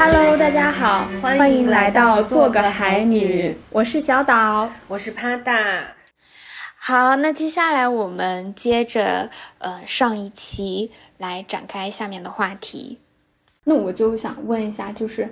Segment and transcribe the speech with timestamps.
[0.00, 5.88] Hello，大家好，欢迎来到做个海女，我是小岛，我是帕大。
[6.76, 9.28] 好，那接下来我们接着
[9.58, 13.00] 呃上一期来展开下面的话题。
[13.64, 15.28] 那我就想问一下，就是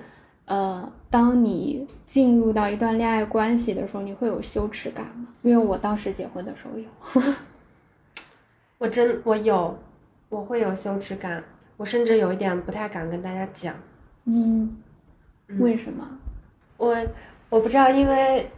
[0.46, 5.28] 呃，当你进入到一段恋爱关系的时候，你会有羞耻感吗？
[5.42, 7.34] 因为我当时结婚的时候有。
[8.78, 9.78] 我真我有，
[10.28, 11.42] 我会有羞耻感，
[11.76, 13.72] 我甚至有一点不太敢跟大家讲。
[14.26, 14.76] 嗯，
[15.58, 16.06] 为什么？
[16.76, 16.94] 我
[17.48, 18.50] 我不知道，因为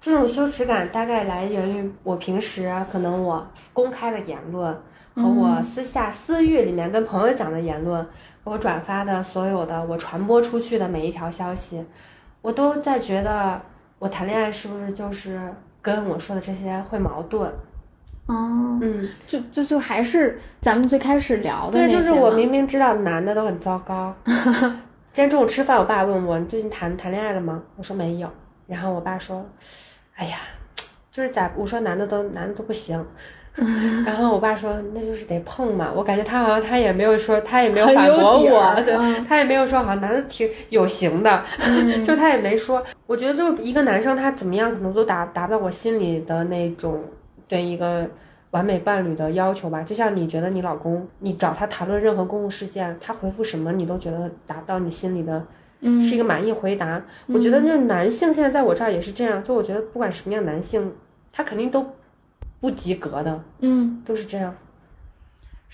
[0.00, 4.72] 这种羞耻感大概来源于我平时可能我公开的言论
[5.14, 8.06] 和我私下私域里面跟朋友讲的言论，
[8.44, 11.84] 我转发的所有的我传播出去的每一条消息，
[12.42, 13.60] 我都在觉得
[13.98, 15.40] 我谈恋爱是不是就是
[15.80, 17.50] 跟我说的这些会矛盾。
[18.26, 24.14] 哦，嗯，就就就还是咱们最开始聊的对，就是我明明知道男的都很糟糕。
[25.14, 27.62] 今天中午吃饭，我爸问我你最近谈谈恋爱了吗？
[27.76, 28.28] 我说没有。
[28.66, 29.48] 然后我爸说，
[30.16, 30.38] 哎呀，
[31.08, 31.52] 就是咋？
[31.56, 33.06] 我说男的都男的都不行。
[34.04, 35.92] 然后我爸说那就是得碰嘛。
[35.94, 41.44] 我感觉他好像他也没有说，他也没有反驳我，对，他也没有说好像男的挺有型的，
[42.04, 42.84] 就他也没说。
[43.06, 47.00] 我觉得就一个男生他怎么样，可能都达达不到我心里的那种。
[47.46, 48.04] 对一个
[48.54, 55.44] 完美伴侣的要求吧，就像你觉得你老公，你找他谈论任何公共事件，他回复什么你都觉得达到你心里的，
[55.80, 57.02] 嗯，是一个满意回答。
[57.26, 60.92] 我觉得就男性现在在我这儿也是这样，就我觉得不管什么样男性，
[61.32, 61.84] 他肯定都
[62.60, 64.54] 不及格的，嗯，都是这样。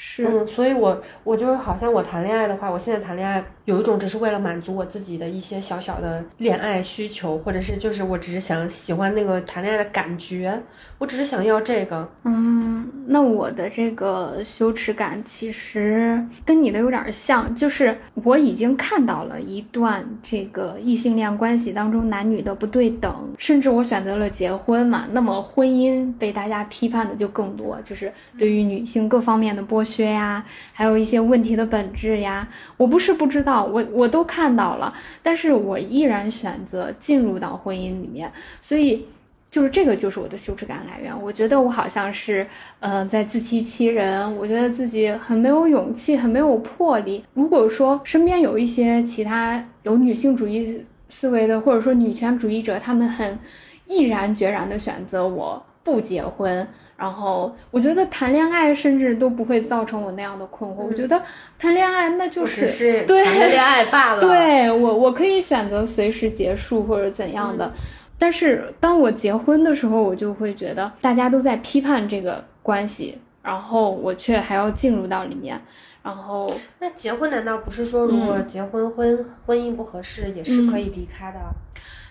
[0.02, 10.58] 是，嗯，所以我我就是好像我谈恋爱的话，我现在谈恋爱有一种只是为了满足我自己的一些小小的恋爱需求，或者是就是我只是想喜欢那个谈恋爱的感觉，
[10.96, 12.08] 我只是想要这个。
[12.24, 17.94] 嗯，那我的这个羞耻感其实跟你的有点像，就是
[18.24, 29.89] 我已经看到了一段这个异性恋关系当中男女的不对等，甚至我选择了结婚嘛，那么婚姻被大家批判的就更多，就是对于女性各方面的剥削。
[29.90, 32.46] 削呀，还有一些问题的本质呀，
[32.76, 38.30] 我不是不知道，我我都看到了，但是我依然选择进入到婚姻里面，
[38.62, 39.06] 所以
[39.50, 41.12] 就是这个就是我的羞耻感来源。
[41.20, 42.46] 我觉得我好像是，
[42.78, 47.24] 嗯，在自欺欺人，我觉得自己很没有勇气，很没有魄力。
[47.34, 53.38] 如果说身边有一些其他有女性主义思维的，或者说女权主义者，他们很
[53.86, 56.66] 毅然决然的选择我不结婚。
[57.00, 60.82] 然后我觉得谈恋爱甚至都不会造成我那样的困惑。
[60.82, 61.22] 我觉得
[61.58, 64.20] 谈恋爱那就是对谈恋爱罢了。
[64.20, 67.72] 对我，我可以选择随时结束或者怎样的。
[68.18, 75.58] 但是当我结婚的时候，我就会觉得大家都在批判这个关系，然后我却还要进入到里面。
[76.02, 81.38] 然后那结婚难道不是说，如果结婚婚婚姻不合适，也是可以离开的？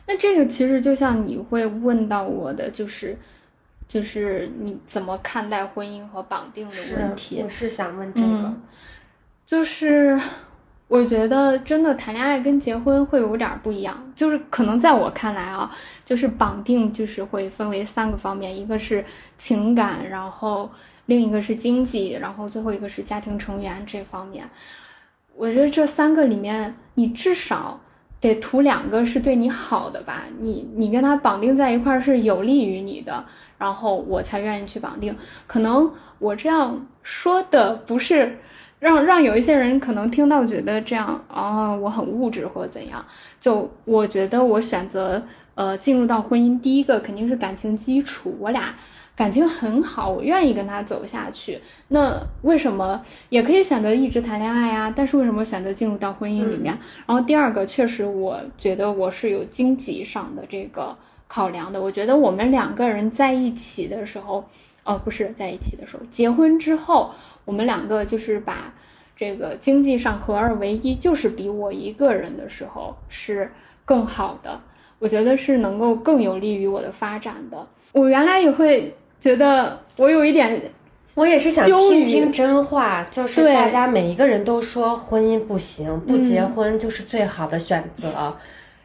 [0.07, 3.15] 那这个其实就像你会问到我的，就是。
[3.89, 7.41] 就是你怎么看待婚姻和绑定的问题？
[7.41, 8.53] 我是想问这个，
[9.47, 10.17] 就是
[10.87, 19.03] 我觉得真的谈恋爱跟结婚会有点不一样，就是可能在我看来啊，就是绑定就是会分为三个方面，一个是
[19.39, 20.69] 情感，然后
[21.07, 24.47] 另一个是经济，然后最后一个是家庭成员这方面。
[25.35, 27.81] 我觉得这三个里面，你至少
[28.21, 30.23] 得图两个是对你好的吧？
[30.39, 33.25] 你你跟他绑定在一块儿是有利于你的。
[33.57, 35.13] 然后我才愿意去绑定，
[35.45, 38.37] 可能我这样说的不是
[38.79, 43.03] 让让有一些人可能听到觉得这样啊我很物质或者怎样，
[43.41, 45.21] 就我觉得我选择
[45.55, 48.73] 呃进入到婚姻，第一个肯定是感情基础，我俩
[49.19, 51.59] 感情很好，我愿意跟他走下去。
[51.89, 54.93] 那为什么也可以选择一直谈恋爱呀？
[54.95, 56.77] 但是为什么选择进入到婚姻里面？
[57.05, 60.95] 然后第二个确实我觉得我是有经济上的这个。
[61.31, 64.43] 考量的，我觉得我们两个人在一起的时候，
[64.83, 67.11] 呃，不是在一起的时候，结婚之后，
[67.45, 68.73] 我们两个就是把
[69.15, 73.51] 这个经济上合二为一，就是比我一个人的时候是
[73.85, 74.59] 更好的。
[74.97, 77.67] 我觉得是能够更有利于我的发展的。
[77.93, 80.61] 我原来也会觉得我有一点，
[81.15, 88.35] 我也是想听听真话，就是大家每一个人都说婚姻不行，不结婚就是最好的选择。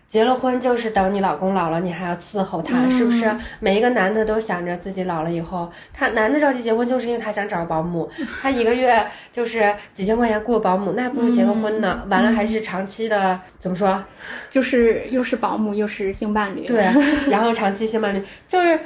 [0.07, 3.29] 结了婚就是等你老公老了，你还要伺候他，是不是？
[3.59, 8.09] 每一个男的都想着自己老了以后，他男的着急结婚，就是因为他想找个保姆，
[8.41, 12.05] 他一个月就是几千块钱雇保姆，那还不如结个婚呢。
[12.09, 14.01] 完了还是长期的，怎么说？
[14.49, 16.65] 就是又是保姆又是性伴侣。
[16.65, 16.85] 对，
[17.29, 18.79] 然后长期性伴侣就是，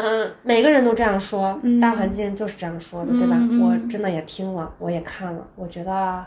[0.00, 3.36] 嗯，每个人都这样说，大环境就是这样说的，对吧？
[3.60, 6.24] 我真的也听了，我也看了，我觉得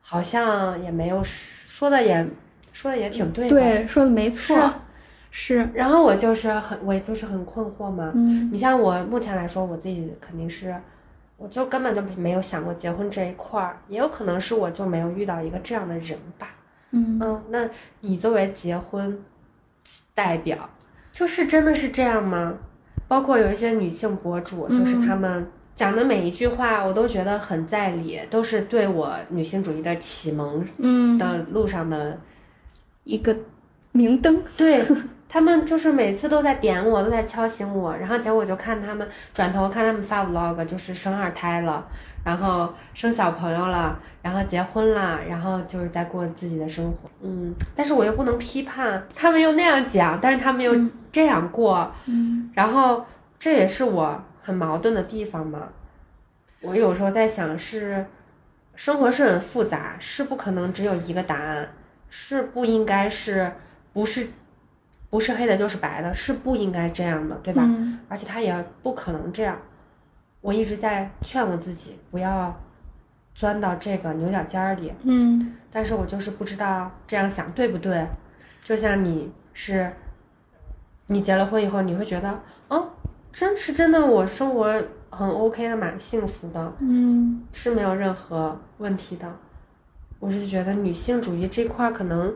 [0.00, 1.22] 好像也没有。
[1.24, 2.24] 说的也
[2.72, 3.50] 说的也挺对的。
[3.50, 4.56] 对，说的没错，
[5.30, 8.12] 是是，然后我就是很，我就是很困惑嘛。
[8.14, 10.72] 嗯你像我目前来说，我自己肯定是，
[11.36, 16.48] 我就根本就没有想过结婚这一块儿，也有可能是我就没有遇到一个这样的人吧。
[16.92, 17.68] 嗯嗯，那
[18.00, 19.18] 你作为结婚
[20.14, 20.70] 代表，
[21.10, 22.54] 就是真的是这样吗？
[23.08, 32.18] 包括有一些女性博主，就是嗯她们讲的每一句话，我都觉得很在理，都是对我女性主义的启蒙嗯，的路上的
[33.04, 33.34] 一个
[33.92, 34.82] 明灯，对
[35.28, 41.86] 他们就是每次都在点我，都在敲醒我，然后结果我就看他们转头看他们发 vlog，就是生二胎了，
[42.22, 47.10] 然后生小朋友了，然后结婚了，然后就是在过自己的生活。
[47.20, 50.74] 嗯，但是我又不能批判他们又那样讲，但是他们又
[51.10, 53.04] 这样过，嗯然后
[53.38, 55.68] 这也是我很矛盾的地方嘛。
[56.60, 58.06] 我有时候在想是，
[58.76, 61.68] 生活是很复杂，是不可能只有一个答案，
[62.08, 63.52] 是不应该是
[63.92, 64.28] 不是
[65.10, 67.62] 不是黑的就是白的，是不应该这样的，对吧？
[67.66, 69.58] 嗯而且他也不可能这样。
[70.40, 72.54] 我一直在劝我自己不要
[73.34, 78.06] 钻到这个牛角尖儿里，嗯但是我就是不知道这样想对不对。
[78.62, 79.90] 就像你是，
[81.06, 82.90] 你结了婚以后，你会觉得，哦，
[83.32, 89.26] 真是真的，我生活很 OK 的，蛮幸福的，嗯是没有任何问题的。
[90.20, 92.32] 我是觉得女性主义这块儿可能，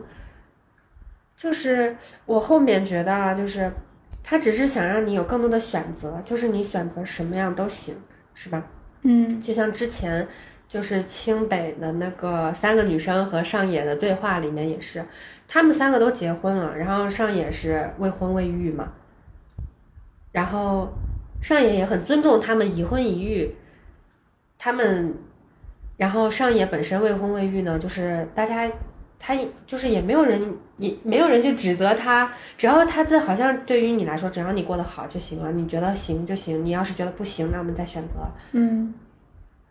[1.37, 1.95] 就是
[2.25, 3.71] 我后面觉得啊，就是
[4.21, 7.95] 他只是想让你有更多的选择，就是你选择什么样都行，
[8.33, 8.61] 是吧？
[9.03, 10.27] 嗯就像之前
[10.67, 15.05] 就是清北的那个三个女生和上野的对话里面也是，
[15.47, 18.91] 他们三个都结婚了，然后上野是未婚未育嘛，
[20.31, 20.89] 然后
[21.41, 23.55] 上野也很尊重他们已婚已育，
[24.57, 25.13] 他们，
[25.97, 28.69] 然后上野本身未婚未育呢，就是大家。
[29.19, 29.35] 他
[29.65, 38.19] 就是也没有人，也没有人去指责他，只要他这好像对于你来说，只要你过得好就行了，你觉得行就行，你要是觉得不行，那我们再选择。
[38.51, 38.93] 嗯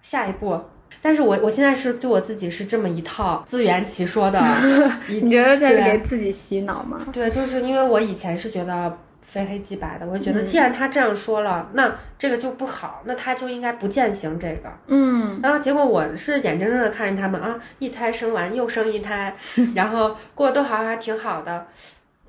[0.02, 0.60] 下一步。
[1.02, 4.40] 但是我我现在是对我自己是这么一套自圆其说的
[5.08, 7.06] 一你觉得在给自己洗脑吗？
[7.12, 14.70] 对，就是因为我以前是觉得非黑即白的，我就觉得嗯既然他这样说了，那这个就不好，那他就应该不践行这个。
[14.88, 19.36] 嗯然后结果我是眼睁睁的看着他们啊，一胎生完又生一胎，
[19.74, 21.66] 然后过得都好像还挺好的，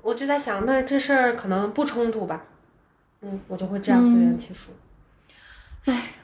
[0.02, 2.42] 我就在想，那这事儿可能不冲突吧？
[3.22, 4.72] 嗯，我就会这样自圆其说。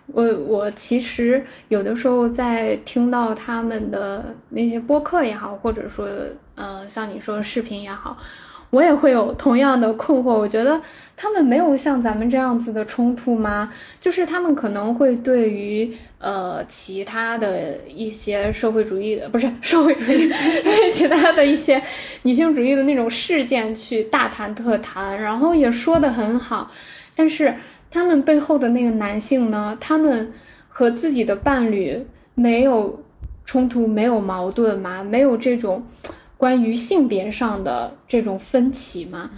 [0.06, 6.06] 我我其实有的时候在听到他们的那些播客也好，或者说
[6.56, 8.16] 呃像你说的视频也好，
[8.68, 10.34] 我也会有同样的困惑。
[10.34, 10.78] 我觉得
[11.16, 13.72] 他们没有像咱们这样子的冲突吗？
[13.98, 20.30] 就是他们可能会对于呃其他的一些社会主义的不是社会主义，
[20.92, 21.82] 其他的一些
[22.22, 26.70] 女性主义的那种事件去大谈特谈，然后也说得很好，
[27.16, 27.54] 但是。
[27.94, 29.78] 他们背后的那个男性呢？
[29.80, 30.32] 他们
[30.68, 32.04] 和自己的伴侣
[32.34, 33.04] 没有
[33.44, 35.04] 冲突，没有矛盾吗？
[35.04, 35.86] 没有这种
[36.36, 39.30] 关于性别上的这种分歧吗？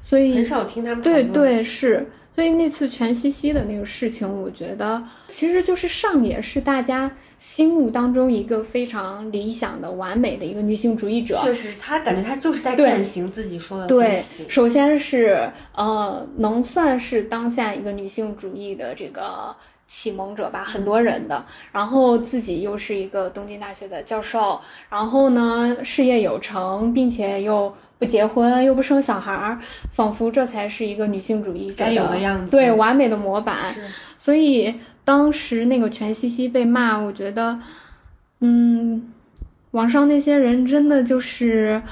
[0.00, 1.02] 所以很少听他们。
[1.02, 7.10] 对对是，所以那次全西西的那个事情，我觉得其实就是上野是大家
[7.46, 11.38] 心目当中一个非常理想的、完美的一个女性主义者。
[11.44, 19.54] 确实，她感觉她就是在对践行自己说的东对。，首先是呃，能算是当下一个女性主义的这个
[19.86, 21.44] 启蒙者吧，很多人的。
[21.70, 24.58] 然后自己又是一个东京大学的教授，
[24.88, 29.60] 然后呢事业有成，并且又不结婚，又不生小孩儿，
[29.92, 33.72] 仿佛这才是一个女性主义该有的样子对，完美的模板。
[33.74, 33.82] 是
[34.16, 34.74] 所以
[35.04, 37.58] 当时那个全西西被骂，我觉得，
[38.40, 39.12] 嗯，
[39.72, 41.82] 网上那些人真的就是，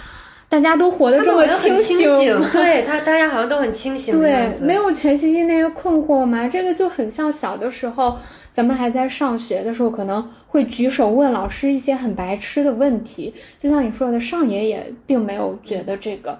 [0.48, 1.98] 大家都活得这么清醒，
[2.52, 6.48] 对他，大家好像都很清醒对，没有全西西那些困惑嘛。
[6.48, 8.18] 这个就很像小的时候，
[8.52, 13.34] 咱们还在上学的时候，可能会举手问老师一些很白痴的问题。
[13.58, 16.38] 就像你说的，上野也并没有觉得这个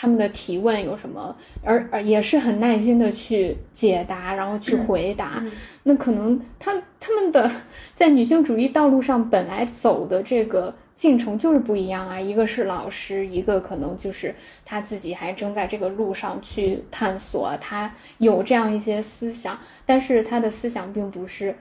[0.00, 5.34] 他们的提问有什么，而而也是很耐心的去解答，然后去回答。
[5.42, 5.52] 嗯
[5.82, 7.50] 那可能他他们的
[7.94, 21.54] 在女性主义道路上本来走的这个进程就是不一样啊，一个是老师，一个可能就是他自己还正在这个路上去探索，他有这样一些思想，但是他的思想并不是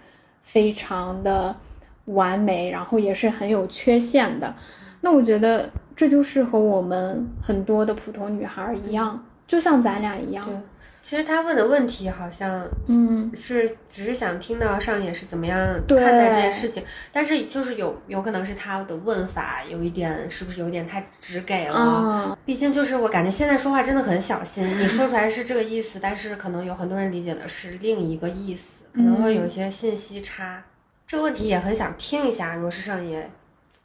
[0.43, 1.58] 非常的
[2.05, 4.55] 完美，然后也是很有缺陷的。
[5.01, 5.69] 那我觉得
[6.00, 10.46] 这就是和我们很多的普通女孩儿一样，就像咱俩一样。
[10.46, 10.56] 对
[11.01, 15.58] 其实他问的问题好像嗯，是只是想听到上野是怎么样
[15.89, 21.77] 看待这件事情，但是就是有有可能是他的问法有一点是不是有点太直给了？
[21.77, 30.63] 啊，毕竟就是我感觉现在说话真的很小心，你说出来是这个意思，但是可能有很多人理解的是另一个意思，可能会有一些信息差。
[31.06, 33.29] 这个问题也很想听一下，如果是上野，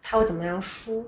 [0.01, 1.03] 他会怎么样说？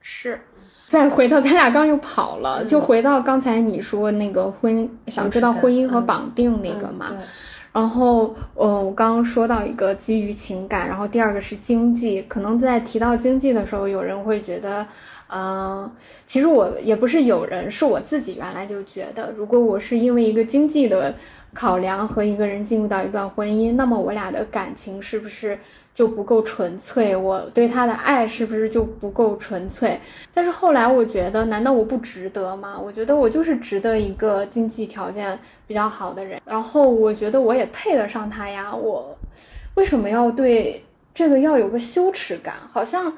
[0.00, 0.40] 是。
[0.88, 7.08] 再回到咱俩刚又跑了，嗯就回到刚才你说那个婚，想知道婚姻和嗯绑定那个嘛。
[7.12, 7.18] 嗯
[7.72, 12.20] 然后，呃，我刚刚说到一个基于情感，然后第二个是经济。
[12.22, 14.84] 可能在提到经济的时候，有人会觉得，
[15.28, 15.88] 嗯、
[16.26, 21.14] 其实我也不是有人，是我自己原来就觉得，如果我是因为一个经济的
[21.54, 25.56] 考量和一个人进入到一段婚姻，那么我俩的感情是不是
[26.00, 27.14] 就不够纯粹？
[27.14, 30.00] 我对他的爱是不是就不够纯粹？
[30.32, 32.80] 但是后来我觉得，难道我不值得吗？
[32.82, 38.74] 我觉得我就是值得一个经济条件比较好的人，然后我觉得我也配得上他呀。
[38.74, 39.14] 我
[39.74, 42.54] 为什么要对这个要有个羞耻感？
[42.72, 43.14] 好像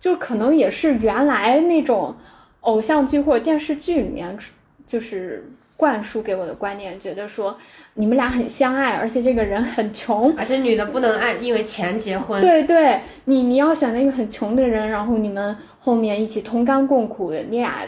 [0.00, 2.16] 就可能也是原来那种
[2.62, 4.36] 偶像剧或者电视剧里面
[4.84, 7.56] 就是灌输给我的观念，觉得说
[7.94, 17.80] 你们俩很相爱，而且这个人很穷，而且女的不能按因为钱结婚，对对，你你要选择一个很穷的人，然后你们后面一起同甘共苦的，你俩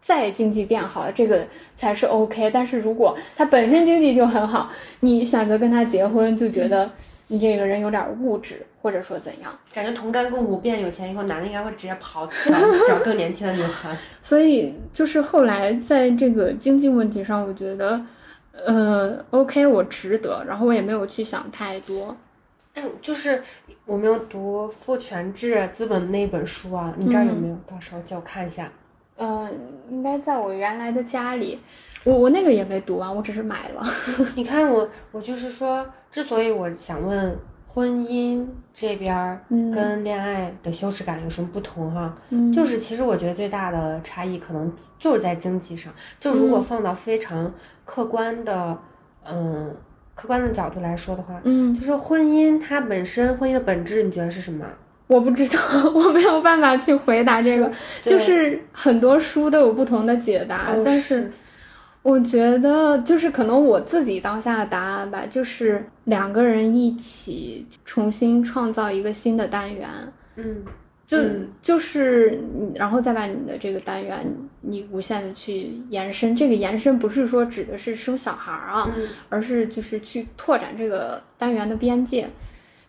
[0.00, 1.46] 再经济变好，这个
[1.76, 2.50] 才是 OK。
[2.50, 4.70] 但是如果他本身经济就很好，
[5.00, 6.90] 你选择跟他结婚，就觉得
[7.28, 9.50] 你这个人有点物质，或者说怎样。
[9.72, 12.54] 感觉同甘共苦变有钱以后，男的应该会直接跑找
[12.86, 13.96] 找更年轻的女孩。
[14.22, 17.98] 所以就是后来在这个经济问题上，我觉得，
[18.52, 22.14] 呃，OK，我值得，然后我也没有去想太多。
[22.74, 23.42] 哎，就是
[23.86, 27.56] 我没有读《父权制资本》那本书啊，你这儿有没有？
[27.66, 28.70] 到时候借我看一下。
[29.16, 29.48] 嗯、
[29.90, 31.58] 应该在我原来的家里，
[32.02, 33.86] 我我那个也没读完，我只是买了。
[34.36, 37.34] 你看我，我就是说，之所以我想问
[37.74, 39.72] 婚姻这边儿嗯。
[39.72, 42.52] 跟恋爱的羞耻感有什么不同哈、嗯。
[42.52, 45.92] 就是其实我觉得最大的差异可能就是在经济上。
[46.20, 47.52] 就如果放到非常
[47.84, 48.78] 客观的，
[49.28, 49.74] 嗯，
[50.14, 54.64] 客观的角度来说的话，嗯，就是婚姻它本身婚姻的本质，你觉得是什么？
[55.06, 55.58] 我不知道，
[55.92, 57.70] 我没有办法去回答这个，
[58.04, 61.30] 就是很多书都有不同的解答，哦但是
[62.04, 69.88] 我觉得就是可能我自己当下的答案吧，就是两个人一起重新创造一个新的单元，
[70.36, 70.62] 嗯。
[71.06, 71.48] 就、嗯。
[71.62, 74.22] 就是你，然后再把你的这个单元
[74.60, 79.08] 你无限的去延伸，这个延伸不是说指的是生小孩儿啊，嗯。
[79.30, 82.28] 而是就是去拓展这个单元的边界。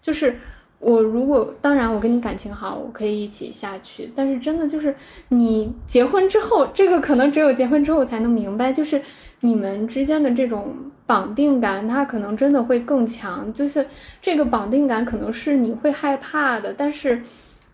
[0.01, 0.35] 就是
[0.85, 4.95] 我如果当然我跟你感情好，我可以一起下去，但是真的就是
[5.29, 9.01] 你结婚之后，这个可能只有结婚之后才能明白，就是
[9.39, 10.75] 你们之间的这种
[11.07, 13.51] 绑定感，它可能真的会更强。
[13.51, 13.83] 就是
[14.21, 17.19] 这个绑定感可能是你会害怕的，但是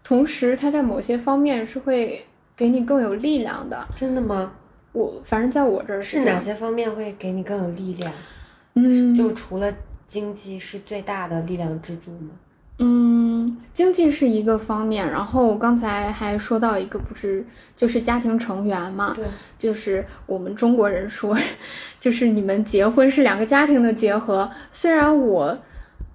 [0.06, 2.26] 同时它在某些方面是会
[2.56, 3.86] 给你更有力量的。
[3.94, 4.54] 真的吗？
[4.94, 8.10] 我反正在我这儿是哪些方面会给你更有力量？
[8.76, 9.70] 嗯，就除了
[10.08, 12.30] 经济是最大的力量支柱吗？
[12.84, 17.46] 嗯，经济是一个方面，然后刚才还说到一个，不是
[17.76, 19.26] 就是家庭成员嘛，对，
[19.60, 21.38] 就是我们中国人说，
[22.02, 24.50] 就是你们结婚是两个家庭的结合。
[24.72, 25.56] 虽然我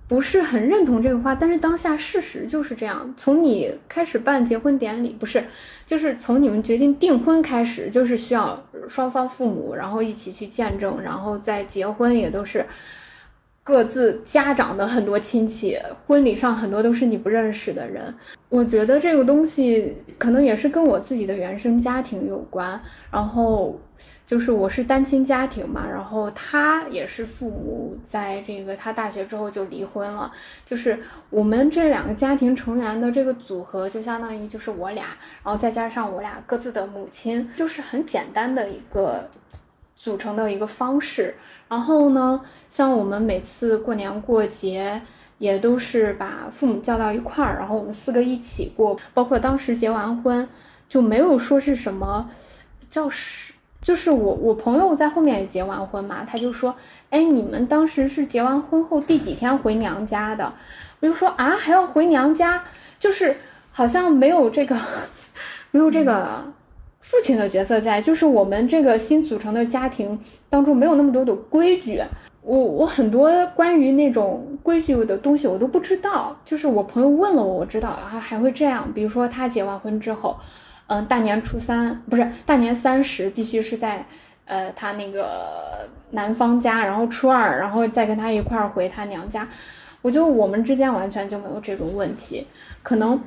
[0.08, 3.14] 不是很认同这个话，但是当下事实就是这样。
[3.16, 5.44] 从你开始办结婚典礼，不是，
[5.86, 12.66] 就是从你们决定订婚开始，就是需要双方父母然后一起去见证，然后再结婚也都是。
[13.66, 18.14] 各自家长的很多亲戚，婚礼上很多都是你不认识的人。
[18.48, 22.80] 我觉得这个东西可能也是跟我自己的原生家庭有关。
[23.10, 23.76] 然后
[24.24, 30.30] 就是我是单亲家庭嘛，然后他也是父母在这个他大学之后就离婚了。
[30.64, 30.96] 就是
[31.28, 35.06] 我们这两个家庭成员的这个组合，就相当于就是我俩，
[35.42, 39.28] 然后再加上我俩各自的母亲，就是很简单的一个
[39.96, 41.34] 组成的一个方式。
[41.68, 45.02] 然后呢，像我们每次过年过节，
[45.38, 48.96] 也都是把父母叫到一块儿，然后我们四个一起过。
[49.12, 50.48] 包括当时结完婚，
[50.88, 52.30] 就没有说是什么
[52.88, 56.76] 叫是，就是我我朋友在后面也结完婚嘛，他就说，
[57.10, 60.52] 哎，你们当时是结完婚后第几天回娘家的？
[61.00, 62.62] 我就说啊，还要回娘家，
[63.00, 63.36] 就是
[63.72, 64.76] 好像没有这个，
[65.72, 66.52] 没有这个。
[67.00, 72.02] 父亲的角色在，就是我们这个新组成的家庭当中没有那么多的规矩，
[72.42, 80.36] 我我很多关于那种规矩的东西我都不知道，就是我朋友问了我，我知道啊还会这样，比如说他结完婚之后，
[80.88, 84.04] 嗯，大年初三不是大年三十必须是在
[84.44, 89.48] 呃，他那个男方家，然后初二，然后再跟他一块儿回他娘家。
[90.02, 92.46] 我觉得我们之间完全就没有这种问题，
[92.82, 93.20] 可能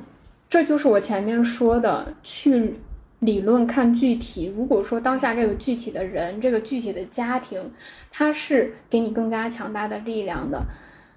[0.48, 2.74] 这就是我前面说的去
[3.20, 4.52] 理论看具体。
[4.56, 7.72] 如果说当下这个具体的人，这个具体的家庭，
[8.10, 10.62] 他是给你更加强大的力量的，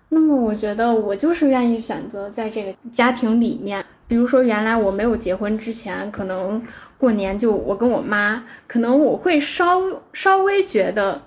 [0.09, 3.83] 那么我觉得我就是愿意选择在这个家庭里面。
[4.05, 6.61] 比如说，原来我没有结婚之前，可能
[6.99, 9.81] 过年就我跟我妈，可能我会稍
[10.11, 11.23] 稍微觉得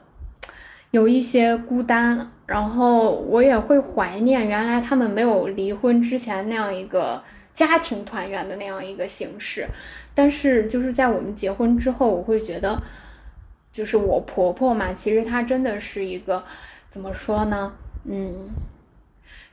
[0.92, 7.20] 有一些孤单，然后我也会怀念原来他们没有离婚之前那样一个
[7.54, 9.66] 家庭团圆的那样一个形式。
[10.16, 12.82] 但是就是在我们结婚之后，我会觉得，
[13.72, 16.42] 就是我婆婆嘛，其实她真的是一个
[16.90, 17.72] 怎么说呢？
[18.04, 18.48] 嗯。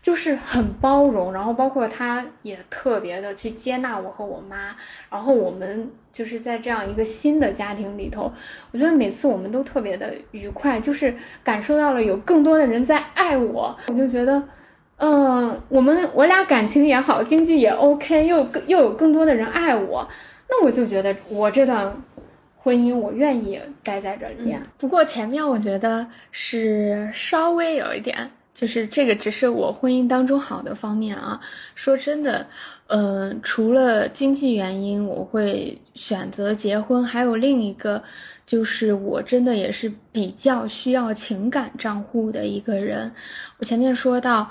[0.02, 4.76] 就是很包容，然后包括她也特别的去接纳我和我妈，
[5.10, 8.30] 然后我们就是在这样一个新的家庭里头，
[8.74, 14.44] 我觉得每次我们都特别的愉快，就是感受到了有更多的人在爱我，我就觉得，
[14.98, 20.06] 嗯，我们我俩感情也好，经济也 OK，又更又有更多的人爱我，
[20.50, 21.96] 那我就觉得我这段
[22.58, 24.62] 婚姻我愿意待在这里面。
[24.78, 28.30] 不过前面我觉得是稍微有一点。
[28.54, 31.42] 就是这个只是我婚姻当中好的方面啊。
[31.74, 32.46] 说真的，
[32.86, 38.04] 呃，除了经济原因，我会选择结婚，还有另一个，
[38.46, 43.12] 就是我真的也是比较需要情感账户的一个人。
[43.58, 44.48] 我前面说到，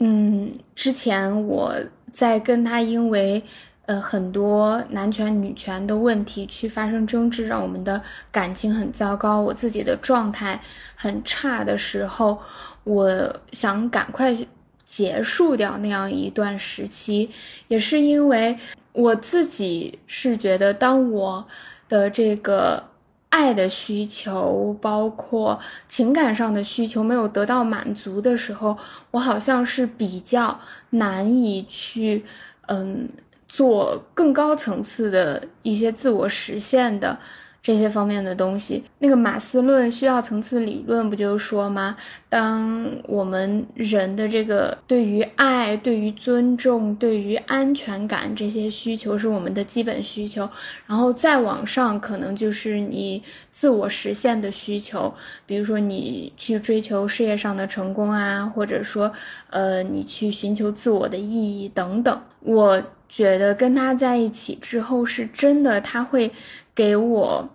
[0.00, 1.74] 嗯，之前我
[2.10, 3.42] 在跟他因为。
[3.86, 10.60] 呃，很多男权女权的问题去发生争执，让我们的感情很糟糕，我自己的状态
[10.94, 12.38] 很差的时候，
[12.84, 14.36] 我想赶快
[14.84, 17.28] 结束掉那样一段时期，
[17.66, 18.56] 也是因为
[18.92, 21.48] 我自己是觉得，当我
[21.88, 22.84] 的这个
[23.30, 25.58] 爱的需求，包括
[25.88, 28.78] 情感上的需求没有得到满足的时候，
[29.10, 32.24] 我好像是比较难以去，
[32.68, 33.08] 嗯。
[33.52, 37.18] 做更高层次的一些自我实现的
[37.62, 41.94] 这些方面的东西，那个马斯论需要层次理论不就是说吗？
[42.30, 50.48] 当我们人的这个对于爱、对于尊重、对于安全感这些需求是我们的基本需求，
[50.86, 55.12] 然后再往上可能就是你自我实现的需求，
[55.44, 59.12] 比如说你去追求事业上的成功啊，或者说
[59.50, 62.82] 呃你去寻求自我的意义等等，我。
[63.14, 66.32] 觉得跟他在一起之后，是真的，他会
[66.74, 67.50] 给我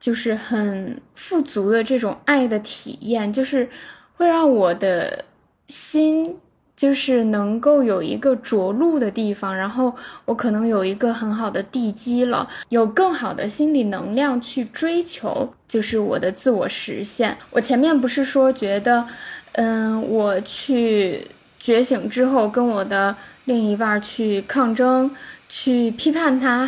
[0.00, 3.70] 就是很富足的这种爱的体验，就是
[4.14, 5.24] 会让我的
[5.68, 6.36] 心
[6.74, 17.38] 就是能够有一个着陆的地方，然后我可能有一个很好的地基了，有更好的心理能量去追求，就是我的自我实现。
[17.52, 19.06] 我前面不是说觉得，
[19.52, 21.24] 嗯，我去。
[21.68, 25.10] 觉醒之后，跟我的另一半去抗争，
[25.50, 26.66] 去批判他，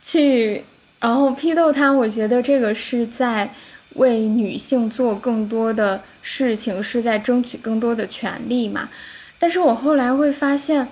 [0.00, 0.62] 去
[1.00, 1.90] 然后批斗他。
[1.90, 3.52] 我觉得这个是在
[3.94, 8.88] 为女性做更多的事情，是在争取更多的权利嘛。
[9.36, 10.86] 但是我后来会发现，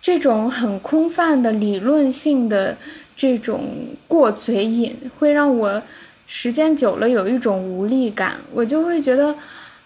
[0.00, 2.78] 这种很空泛的理论性的
[3.14, 5.82] 这种过嘴瘾，会让我
[6.26, 8.36] 时间久了有一种无力感。
[8.54, 9.34] 我就会觉得。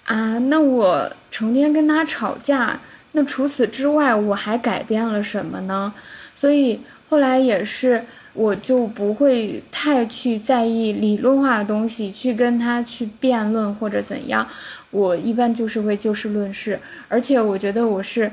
[0.05, 2.79] 啊，那我成天跟他吵架，
[3.11, 5.92] 那除此之外我还改变了什么呢？
[6.35, 14.47] 所以后来也是，我就不会太去在意理论化的东西，去跟他去辩论或者怎样。
[14.90, 18.31] 我一般就是会就事论事，而且我觉得我是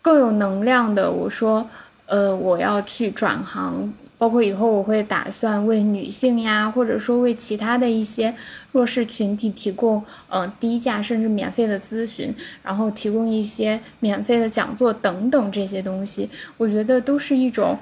[0.00, 1.10] 更有能量的。
[1.10, 1.68] 我说，
[2.06, 3.92] 呃，我要去转行。
[4.18, 8.34] 包括以后我会打算为女性呀，或者说为其他的一些
[8.72, 17.78] 弱势群体提供嗯低价甚至免费的咨询，然后提供一些免费的讲座等等这些东西，我觉得都是一种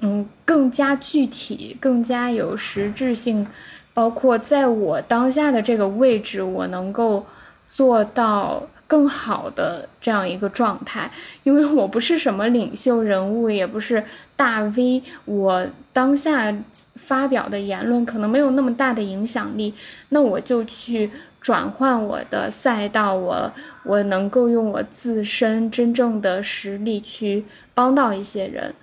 [0.00, 3.46] 嗯更加具体、更加有实质性，
[3.94, 7.24] 包括在我当下的这个位置，我能够
[7.66, 8.68] 做到。
[8.88, 11.10] 更好的这样一个状态，
[11.42, 14.02] 因为我不是什么领袖人物，也不是
[14.34, 16.52] 大 V，我当下
[16.94, 19.74] 发表的言论可能没有那么大的影响力，
[20.08, 23.52] 那我就去转换我的赛道，我
[23.84, 28.74] 我能够用我自身真正的实力去帮到一些人，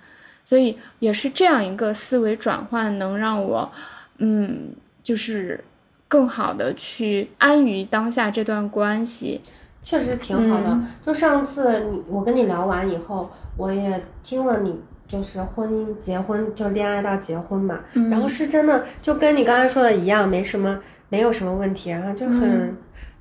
[0.44, 3.72] 所以也是这样一个思维转换，能让我，
[4.18, 4.68] 嗯，
[5.02, 5.64] 就是
[6.06, 9.40] 更好的去安于当下这段关系。
[9.86, 10.76] 确实挺好的。
[11.04, 17.78] 就上次你我跟你聊完以后，我也听了你就是婚姻结婚就恋爱到结婚嘛，
[18.10, 20.76] 然后是真的就跟你刚才说的一样，没什么
[21.08, 22.76] 没有什么问题，然后就很、嗯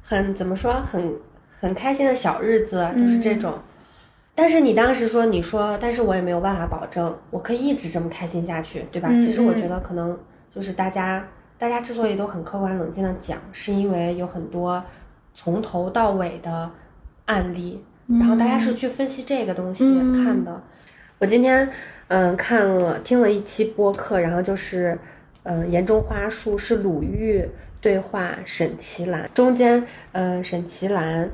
[0.08, 1.13] 很怎么说，很
[1.60, 3.54] 很开心的小日子，就是嗯这种。
[4.36, 9.10] 但是你当时说，你说，但是我也没有办法保证我可以一直这么开心下去，对吧？
[9.12, 10.15] 嗯其实我嗯觉得可能
[10.54, 11.25] 就是大家，
[11.58, 14.84] 大家之所以都很客观冷静的讲，是因为有很多
[15.36, 16.71] 从头到尾的
[17.26, 20.24] 案例，然后大家是去分析这个东西嗯。
[20.24, 20.63] 看的。
[21.19, 21.69] 我今天
[22.08, 24.98] 嗯看了听了一期播客，然后就是
[25.43, 27.48] 嗯言中花树是鲁豫
[27.80, 31.30] 对话沈其兰，中间嗯沈其兰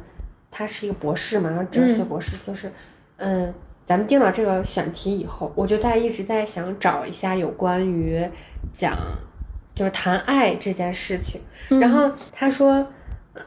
[0.49, 2.69] 她是一个博士嘛，然后哲学博士，就是
[3.17, 3.53] 嗯
[3.85, 8.23] 咱们定了这个选题以后，我就在一直在想找一下有关于
[8.73, 8.97] 讲
[9.73, 11.41] 就是谈爱这件事情。
[11.79, 12.85] 然后他说，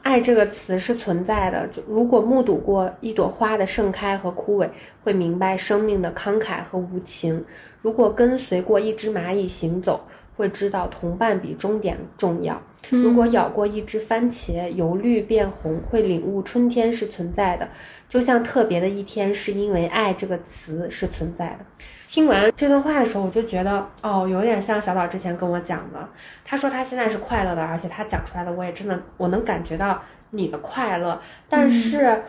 [0.01, 1.69] 爱这个词是存在的。
[1.87, 4.67] 如果目睹过一朵花的盛开和枯萎，
[5.03, 7.39] 会明白生命的慷慨和无情；
[7.81, 10.01] 如果跟随过一只蚂蚁行走，
[10.35, 12.55] 会知道同伴比终点重要；
[12.89, 17.67] 如果咬过一只番茄，由绿变红，会领悟春天是存在的。
[18.07, 21.65] 就像特别的一天，是因为爱这个词是存在的。
[22.07, 26.07] 听完这段话的时候，我就觉得，哦，有点像小岛之前跟我讲的。
[26.45, 31.19] 他说他现在是快乐的，而且他讲出来的，我也真的我能感觉到你的快乐。
[31.49, 32.23] 但是，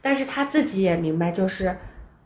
[0.00, 1.76] 但是他自己也明白，就是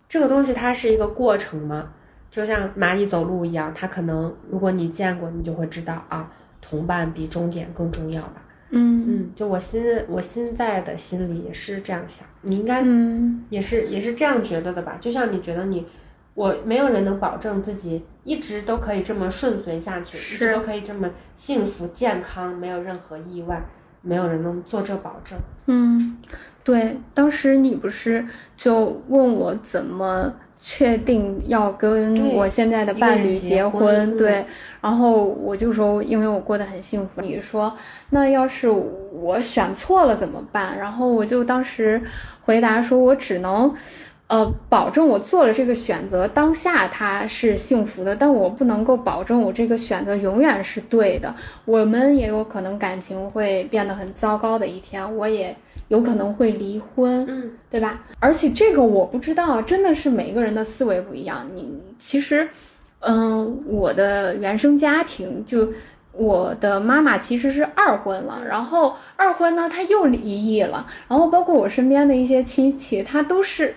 [0.09, 1.90] 这个东西它是一个过程嘛，
[2.33, 8.42] 就像蚂蚁走路一样，它可能如果你见过，你就会知道啊，同伴比终点更重要吧。
[8.71, 14.97] 嗯嗯，就我心我现在的心里也是这样想，你应该嗯也是也是这样觉得的吧？
[14.99, 15.87] 就像你觉得你，
[16.33, 23.62] 我没有人能保证自己一直都可以这么顺遂下去，一直都可以这么幸福健康，没有任何意外，
[24.01, 25.38] 没有人能做这保证。
[25.66, 26.16] 嗯，
[26.64, 30.33] 对，当时你不是就问我怎么
[30.64, 34.44] 确定要跟我现在的伴侣结结婚嗯对，
[34.81, 37.20] 然后我就说，因为我过得很幸福。
[37.20, 37.77] 你说，
[38.11, 40.79] 那要是我选错了怎么办？
[40.79, 42.01] 然后我就当时
[42.42, 43.75] 回答说，我只能。
[44.29, 51.35] 呃，保证我做了这个选择，当下他是幸福的，但我不能够保证我这个选择永远是对的。
[51.66, 55.55] 我们也有可能感情会变得很糟糕的一天，我也
[55.92, 58.02] 有可能会离婚，嗯，对吧？
[58.18, 61.46] 而且这个我不知道，真的是每一个人的思维不一样。
[61.55, 62.48] 你其实，
[63.00, 65.68] 嗯，我的原生家庭就。
[66.12, 73.75] 我的妈妈其实是二婚了，然后二婚呢，她又离异了，然后包括我身边的一些亲戚，他都是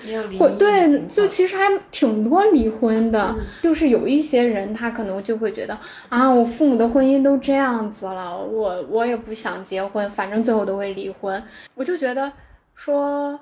[0.60, 3.46] 对，就其实还挺多离婚的，嗯。
[3.64, 5.78] 就是有一些人他可能就会觉得
[6.10, 11.42] 啊，我父母的婚姻都这样子了，我我也不想结婚，反正最后都会离婚。
[11.74, 12.32] 我就觉得
[12.76, 13.40] 说，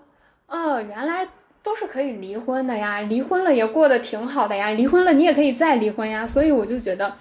[0.48, 1.28] 哦，原来
[1.64, 7.12] 都是可以离婚的呀，离婚了也过得挺好的呀，离婚了你也可以再离婚呀，所以我就觉得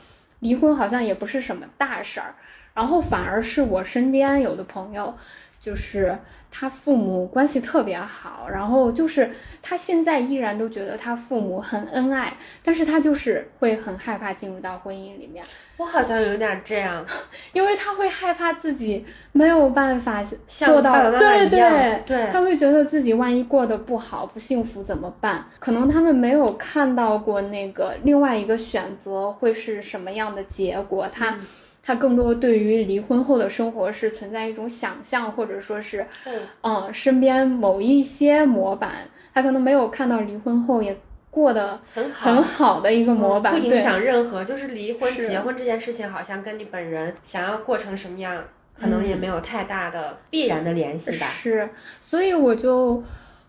[0.42, 2.34] 离婚好像也不是什么大事儿，
[2.74, 5.16] 然后反而是我身边有的朋友，
[5.60, 6.18] 就是
[6.50, 9.30] 他父母关系特别好，然后就是
[9.62, 15.44] 他现在依然都觉得他父母很恩爱，但是他就是会很害怕进入到婚姻里面，
[15.82, 17.04] 我好像有点这样，
[17.52, 25.44] 因为他会害怕自己没有办法像做到，爸爸妈妈对对对他会觉得自己万一过得不好、不幸福怎么办？
[25.58, 31.30] 可能他们没有看到过那个另外一个选择会是什么样的结果，他。
[31.30, 31.40] 嗯
[31.84, 38.98] 他更多对于离婚后的生活是存在一种想象，或者说是，嗯嗯，身边某一些模板，
[39.34, 40.96] 他可能没有看到离婚后也
[41.32, 48.44] 过得很好，很好的一个模板，不影响任何，就是离婚、是结婚这件事情，好像跟你本人想要过成什么样，
[48.78, 51.26] 可能也没有太大的必然的联系吧。
[51.26, 51.70] 是，
[52.02, 53.02] 所以我就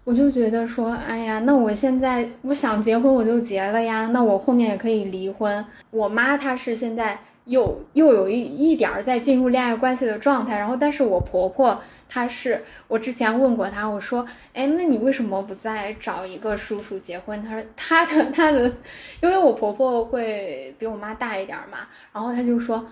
[0.05, 5.65] 我就觉得说，哎呀，那我现在我想结婚我就结了呀，那我后面也可以离婚。
[5.91, 17.43] 我妈她是现在又又有一一点儿在进入恋爱关系的状态，然后但是我婆婆她是我之前问过她，我说，哎，那你为什么不再找一个叔叔结婚？
[17.43, 18.71] 她说她的她的，
[19.21, 21.79] 因为我婆婆会比我妈大一点儿嘛，
[22.13, 22.85] 然后她就说。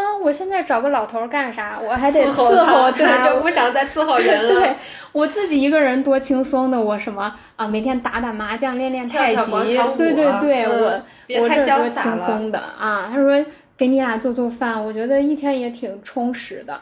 [0.00, 1.76] 嗯，我现在找个老头儿干啥？
[1.82, 4.60] 我还得伺候他，他，就不想再伺候人了。
[4.60, 4.76] 对
[5.10, 9.50] 我自己一个人多轻松的，我什么啊，每天打打麻将，练练太极，
[9.96, 13.10] 对对对，嗯我我这多轻松的啊。
[13.12, 13.44] 她说
[13.78, 16.78] 给你俩做做饭，我觉得一天也挺充实的。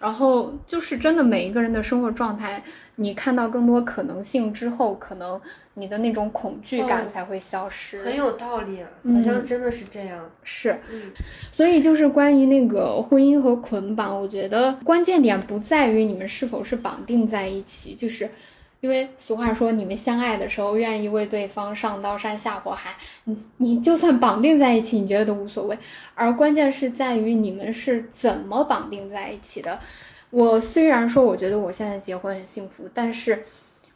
[0.00, 2.62] 然后就是真的每一个人的生活状态，
[2.96, 5.38] 你看到更多可能性之后，可能
[5.74, 8.02] 你的那种恐惧感嗯才会消失。
[8.02, 10.18] 很有道理，嗯好像真的是这样。
[10.42, 11.12] 是，嗯
[11.52, 18.30] 所以就是关于那个婚姻和捆绑，我觉得关键点不在于你们是否是绑定在一起，就是
[18.80, 25.78] 因为俗话说，你们相爱的时候愿意为对方上刀山下火海，你你就算绑定在一起，你觉得都无所谓。
[26.14, 29.78] 而关键是在于你们是怎么绑定在一起的。
[30.30, 33.44] 我虽然说我觉得我现在结婚很幸福，但是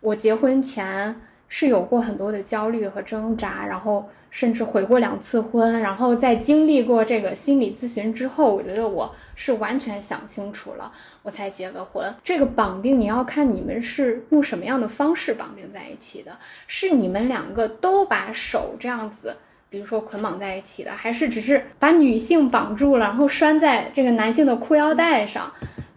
[0.00, 4.08] 我结婚前是有过很多的焦虑和挣扎，然后。
[4.34, 10.90] 甚至悔过两次婚，然后在经历过这个心理咨询之后，我觉得我是完全想清楚了，
[11.22, 12.12] 我才结的婚。
[12.24, 19.36] 这个绑定你要看你们是用什么样的方式绑定在一起的，是你们两个都把手这样子，
[19.70, 25.52] 比如说捆绑在一起的，还是只是把女性绑住了，然后拴在这个男性的裤腰带上？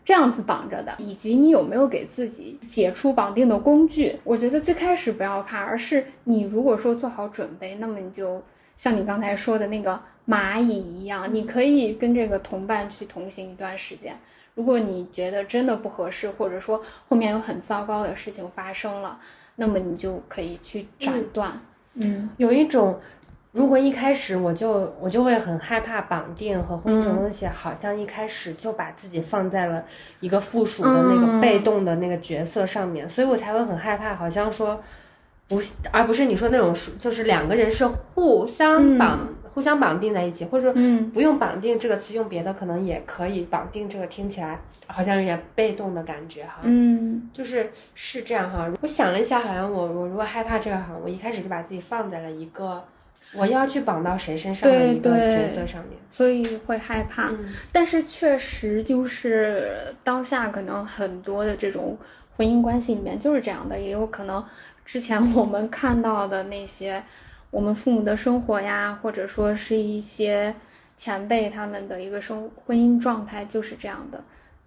[0.08, 4.18] 这样子绑着的，以及你有没有给自己解除绑定的工具？
[4.24, 8.42] 我觉得最开始不要怕，而是你如果说做好准备，那么你就
[8.78, 14.18] 像你刚才说的那个蚂蚁一样，你可以跟这个同伴去同行一段时间。
[14.56, 19.20] 如果你觉得真的不合适，或者说后面有很糟糕的事情发生了，
[19.58, 21.60] 那么你就可以去斩断。
[21.96, 22.98] 嗯，有一种。
[23.58, 29.84] 如果一开始我就我就会很害怕绑定和婚姻这种东西，好像一开始就把自己放在了
[30.20, 34.80] 一个附属的那个被动的那个角色上面，所以我才会很害怕，好像说
[35.48, 35.60] 不，
[35.92, 43.46] 而不是你说那种就是两个人是互相绑互相绑定在一起，或者说不用绑定这个词，用别的可能也可以。
[43.46, 48.72] 绑定这个听起来好像有点被动的感觉哈，嗯，就是是这样哈。
[48.82, 52.84] 我想了一下，好像我我如果害怕这个哈，我一开始就把自己放在了一个。
[53.34, 57.32] 我要去绑到谁身上的一个角色上面，所以会害怕。
[57.72, 61.98] 但是确实就是当下可能很多的这种
[62.36, 64.44] 婚姻关系里面就是这样的，也有可能
[64.86, 67.04] 之前我们看到的那些
[67.52, 70.56] 我们父母的生活呀，或者说是一些
[70.96, 74.24] 前辈他们的一个生婚姻状态就是这样的。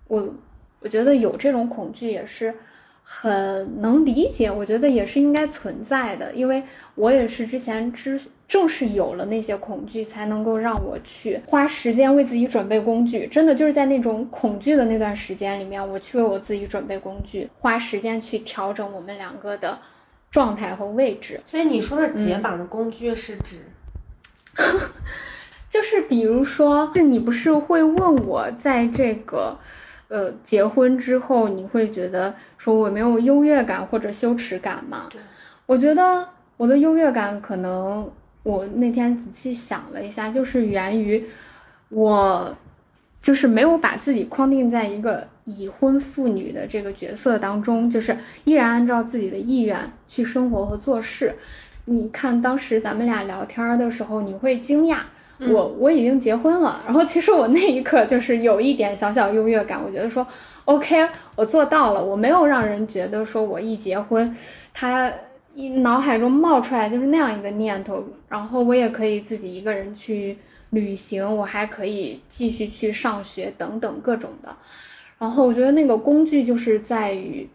[0.07, 0.35] 我
[0.81, 2.55] 我觉得有这种恐惧也是。
[3.13, 6.63] 很能理解，我觉得也是应该存在的，因为
[6.95, 13.27] 我也是之前之正是有了那些恐惧，才能够让我去花时间为自己准备工具。
[13.27, 19.77] 真的就是在那种恐惧的那段时间里面，我去为我自己准备工具，花时间去调整我们两个的
[20.31, 21.41] 状态和位置。
[21.49, 23.57] 所以你说的解绑的工具是指，
[25.69, 29.59] 就是比如说，是你不是会问我在这个。
[30.11, 35.07] 呃，结婚之后你会觉得说我没有优越感或者羞耻感吗？
[35.09, 35.21] 对，
[35.67, 38.11] 我觉得我的优越感可能
[38.43, 41.25] 我那天仔细想了一下，就是源于
[41.91, 42.53] 我
[43.23, 51.37] 就是没有把自己框定在一个已婚妇女的这个角色当中，就是依然按照自己的意愿去生活和做事。
[51.85, 54.99] 你看当时咱们俩聊天的时候，你会惊讶。
[55.49, 60.27] 我我已经结婚了，然后其实我那一刻就是有一点小小优越感，我觉得说
[60.67, 64.37] ，OK，我做到了，我没有让人觉得说我一结婚，
[64.75, 65.11] 他
[65.55, 70.37] 一脑海中冒出来就是那样一个念头，然后我也可以自己一个人去
[70.71, 74.55] 旅行，我还可以继续去上学等等各种的，
[75.19, 77.49] 然后我觉得那个工具就是在于，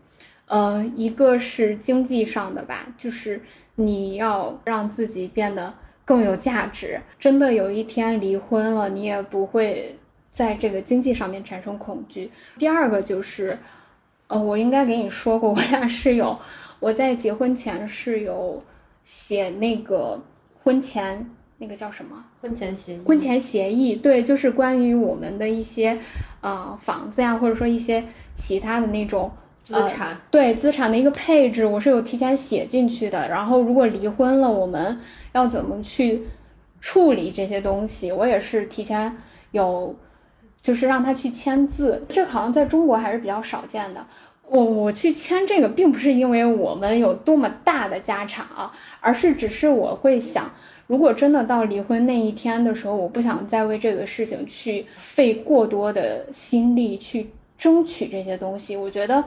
[0.47, 3.39] 呃，一个是经济上的吧，就是
[3.75, 5.71] 你要让自己变得。
[6.05, 7.01] 更有价值。
[7.19, 9.97] 真的有一天离婚了，你也不会
[10.31, 12.31] 在这个经济上面产生恐惧。
[12.57, 13.57] 第二个就是，
[14.27, 16.37] 呃，我应该给你说过，我俩是有
[16.79, 18.63] 我在结婚前是有
[19.03, 20.21] 写那个
[20.63, 23.01] 婚前那个叫什么婚前协议。
[23.05, 25.97] 婚前协议对，就是关于我们的一些
[26.41, 28.03] 呃房子呀，或者说一些
[28.35, 29.31] 其他的那种
[29.65, 33.27] 资产，对资产的一个配置，我是有提前写进去的。
[33.27, 34.97] 然后如果离婚了，我们。
[35.35, 36.23] 要怎么去
[36.79, 38.09] 处理这些东西？
[38.09, 39.13] 我也是提前
[39.51, 39.93] 有，
[40.61, 42.01] 就是让他去签字。
[42.07, 44.01] 这好像在中国还是比较少见的。
[44.47, 50.49] 我我去签这个，并不是因为我们有多么大的家产啊，而是只是我会想，
[50.87, 58.77] 如果真的到离婚那一天的时候，我不想再为这个事情去费过多的心力去争取这些东西。
[58.77, 59.21] 我觉得，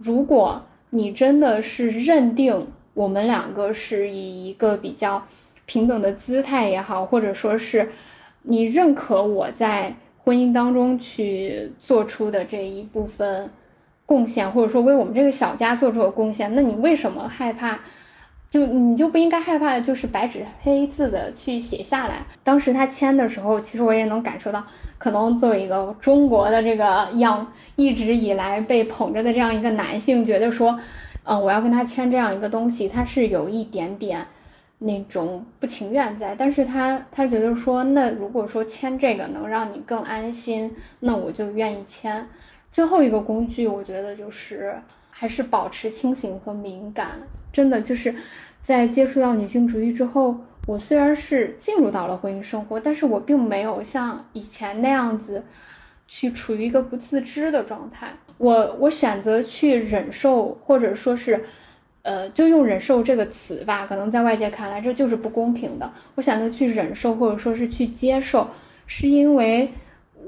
[0.00, 0.60] 如果
[0.90, 5.22] 你真的是认定我们两个是以一个比较。
[5.66, 7.92] 平等的姿态也好，或者说是
[8.42, 13.48] 你认可我在婚姻当中去做出的这一部分
[14.04, 17.78] 贡献，或者说为我们这个小家做出的贡献，那你为什么害怕？
[18.50, 22.26] 就你就不应该害怕，就是白纸黑字的去写下来。
[22.42, 24.62] 当时他签的时候，其实我也能感受到，
[24.98, 30.78] 可能作为一个中国的这个样一直以来被捧着的这样一个男性，觉得说，
[31.22, 34.26] 嗯，我要跟他签这样一个东西，他是有一点点。
[34.82, 42.26] 那种不情愿在，但是他他觉得说，那如果说签这个能让你更安心，那我就愿意签。
[42.72, 44.74] 最后一个工具，我觉得就是
[45.10, 47.20] 还是保持清醒和敏感。
[47.52, 48.14] 真的就是
[48.62, 55.44] 在接触到女性主义之后，我虽然是进入到了婚姻生活，但是我并没有像以前那样子
[56.06, 58.10] 去处于一个不自知的状态。
[58.38, 61.44] 我我选择去忍受，或者说是。
[62.02, 65.92] 呃，就用忍受这个词吧，可能在外界看来这就是不公平的。
[66.14, 68.48] 我选择去忍受，或者说是去接受，
[68.86, 69.70] 是因为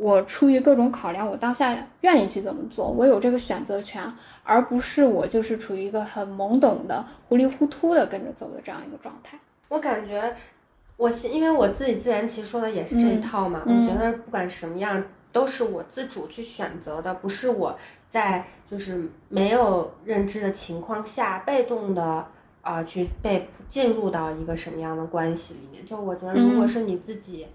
[0.02, 4.02] 我出于各种考量，我当下愿意去怎么做，我有这个选择权，
[4.42, 9.38] 而不是我就是处于一个很懵懂的、糊里糊涂的跟着走的这样一个状态。
[9.68, 10.34] 我感觉，
[10.96, 15.02] 我因为我自己自然其实说的也是这一套嘛，我觉得不管什么样。
[15.32, 17.74] 都是我自主去选择的，不是我
[18.06, 22.26] 在就是没有认知的情况下被动的
[22.60, 25.86] 啊去被进入到一个什么样的关系里面。
[25.86, 27.46] 就我觉得，如果是你自己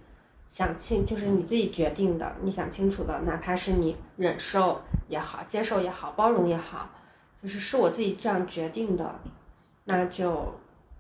[0.50, 6.90] 想清，就是你自己决定的，你想清楚的，哪怕是你忍受也好，接受也好，包容也好，
[7.42, 9.20] 就是是我自己这样决定的，
[9.86, 10.54] 那就。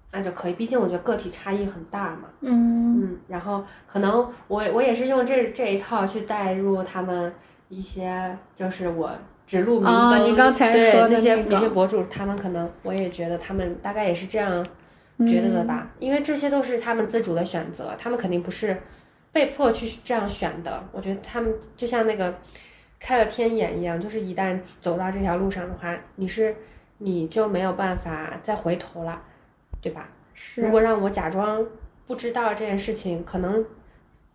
[0.09, 2.29] 那就可以，毕竟我觉得个体差异很大嘛。
[2.39, 7.31] 嗯嗯，然后可能我我也是用这这一套去带入他们
[7.67, 9.11] 一些，就是我
[9.45, 14.65] 指路明灯，你刚才说的那些那些博主，他们可能我也觉得他们大概也是这样
[15.27, 18.81] 觉得的吧，因为这些都是他们自主的选择，他们肯定不是
[19.37, 20.83] 被迫去这样选的。
[20.91, 22.35] 我觉得他们就像那个
[22.99, 26.55] 开了天眼一样，就是一旦走到这条路上的话，你是
[26.97, 29.21] 你就没有办法再回头了。
[29.79, 30.09] 对吧？
[30.33, 31.63] 是如果让我假装
[32.07, 33.63] 不知道这件事情，可能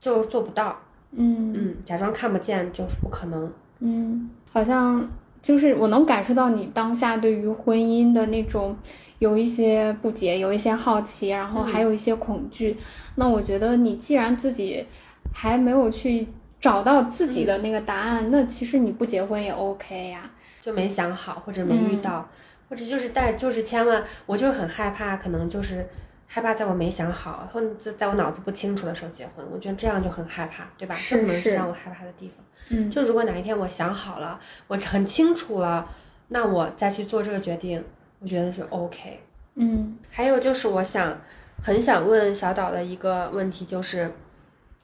[0.00, 0.78] 就做不到。
[1.10, 3.52] 嗯嗯，假装看不见就是不可能。
[3.80, 5.06] 嗯，好像
[5.42, 8.74] 就是我能感受到你当下对于婚姻的那种
[9.22, 12.76] 有一些不解，有一些好奇，然后还有一些恐惧。
[13.14, 14.84] 那我觉得你既然自己
[15.32, 16.26] 还没有去
[16.60, 20.28] 找到自己的那个答案，那其实你不结婚也 OK 呀，
[20.60, 22.28] 就没想好或者没遇到。
[22.68, 25.86] 或者就是但就是千万，我就是很害怕，可能就是
[26.26, 30.96] 害怕在我没想好，或者在我脑子不清楚的时候结婚，我觉得这样就很害怕，对吧？
[31.08, 32.38] 这可能是让我害怕的地方。
[32.70, 35.88] 嗯，就如果哪一天我想好了，我很清楚了，
[36.28, 37.84] 那我再去做这个决定，
[38.22, 39.20] 我觉得是 OK。
[39.56, 41.20] 嗯，还有就是我想
[41.62, 44.10] 很想问小岛的一个问题，就是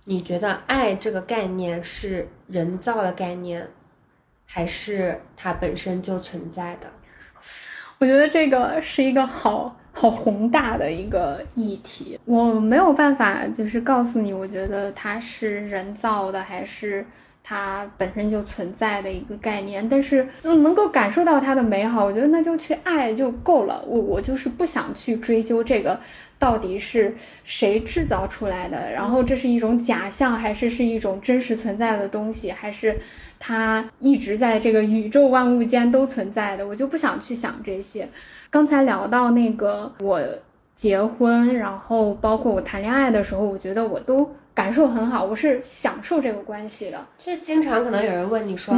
[0.04, 3.66] 你觉得爱这个概念是人造的概念，
[4.44, 6.90] 还是它本身就存在的？
[7.98, 17.04] 我觉得这个是一个好好宏大的一个议题，我没有办法就是告诉你，我觉得它是人造的还是
[17.48, 23.82] 它本身就存在的一个概念，但是能够感受到它的美好，我觉得那就去爱就够了。
[23.86, 25.98] 我我就是不想去追究这个
[26.38, 33.00] 到底是谁制造出来的，然后这是一种假象还是是一种真实存在的东西，还是。
[33.40, 38.08] 它一直在这个宇宙万物间都存在的，我就不想去想这些。
[38.50, 40.20] 刚才聊到那个我
[40.74, 47.06] 结婚，然后包括我谈恋爱的时候，我觉得我都感受很好，我是享受这个关系的。
[47.16, 48.74] 就经常可能有人问你说，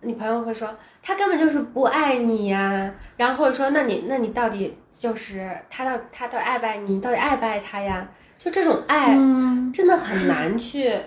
[0.00, 8.08] 你朋友会说他根本就是不爱你呀，然后或者说那你那你到底就是他到他到爱不爱你，到底爱不爱他呀？
[8.38, 9.12] 就这种爱
[9.74, 10.98] 真的很难去。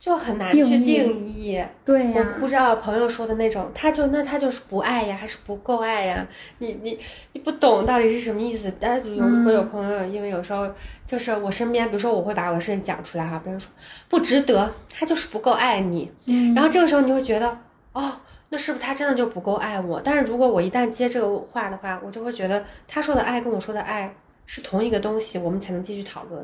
[0.00, 6.26] 就很难去定义，对呀，我不知道朋友说的那种，他就那他就是不爱呀，还是不够爱呀？
[6.56, 6.98] 你你
[7.34, 8.72] 你不懂到底是什么意思？
[8.80, 10.66] 但是有会有朋友，因为有时候
[11.06, 13.70] 就是我身边，比如说我会把我的事情讲出来哈，别人说
[14.08, 17.58] 不值得，他就是不够爱你，嗯，然后这个时候你会觉得，
[17.92, 18.10] 哦，
[18.48, 20.00] 那是不是他真的就不够爱我？
[20.02, 24.10] 但是如果我一旦接这个话的话，我就会觉得他说的爱跟我说的爱
[24.46, 26.42] 是同一个东西，我们才能继续讨论。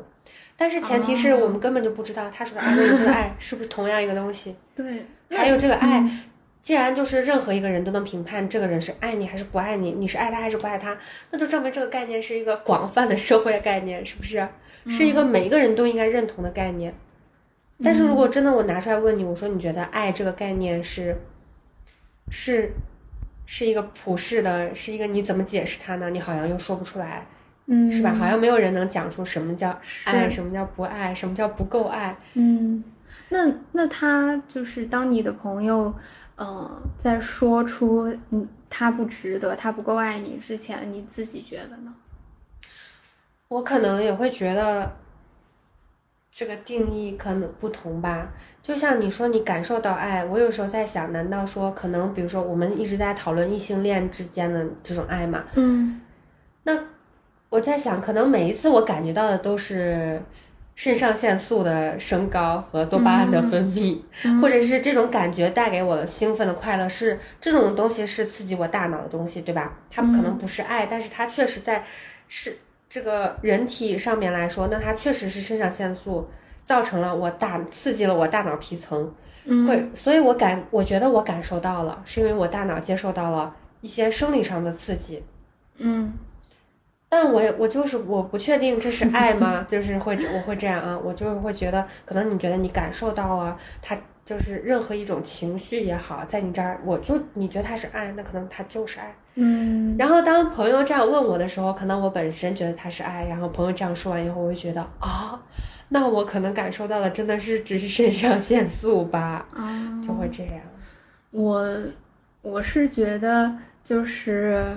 [0.57, 4.55] 但是前提是我们根本就不知道他说的爱跟你说的爱是不是同样一个东西。
[4.75, 6.03] 对，还有这个爱，
[6.63, 10.97] 既然就是任何一个人都能评判这个人是爱你还是不爱你，你是爱他还是不爱他，
[11.29, 14.47] 那就证明这个概念是一个广泛的社会概念，是不是？
[14.89, 16.93] 是一个每一个人都应该认同的概念。
[17.83, 21.15] 但是如果真的我拿出来问你，我说你觉得爱这个概念是
[22.31, 22.71] 是
[23.45, 26.09] 是一个普世的，是一个你怎么解释它呢？
[26.09, 27.27] 你好像又说不出来。
[27.69, 28.13] 嗯，是吧？
[28.13, 32.17] 好像没有人能讲出什么叫爱，什么叫不爱，什么叫不够爱。
[32.33, 32.81] 嗯，
[33.27, 35.93] 那那他就是当你的朋友，
[36.37, 41.93] 嗯，在说出嗯他不值得，他不够爱你之前，你自己觉得呢？
[43.49, 44.95] 我可能也会觉得，
[46.31, 48.29] 这个定义可能不同吧。
[48.63, 55.43] 就像你说，你感受到爱，我有时候在想，难道说可能，比如说我们一直在讨论异性恋之间的这种爱嘛？
[55.55, 55.99] 嗯，
[56.63, 56.79] 那。
[57.49, 60.21] 我在想，可能每一次我感觉到的都是
[60.75, 69.79] 肾上腺素的升高和多巴胺的分泌， 嗯或者是这种感觉带给我的兴奋的快乐是这种东西是刺激我大脑的东西，对吧？
[69.89, 71.83] 它可能不是爱，但是它确实在
[72.27, 72.57] 是
[72.89, 76.29] 这个人体上面来说，那它确实是肾上腺素
[76.65, 79.11] 造成了我大刺激了我大脑皮层，
[79.45, 85.23] 嗯会，所以我感我觉得我感受到了，是因为我大脑接受到了一些生理上的刺激。
[85.77, 86.13] 嗯
[87.09, 89.65] 但我也我就是我不确定这是爱吗？
[89.69, 99.15] 就是会我会这样啊，我就是会觉得，可能你觉得你感受到了，他就是任何一种情绪也好，在你这儿，我就你觉得他是爱，那可能他就是爱。
[99.39, 105.39] 嗯然后当朋友这样问我的时候，可能我本身觉得他是爱，然后朋友这样说完以后，我会觉得啊，
[105.89, 110.53] 那我可能感受到的真的是只是肾上腺素吧，啊，就会这样。
[111.31, 111.65] 我
[112.41, 114.75] 我是觉得就是，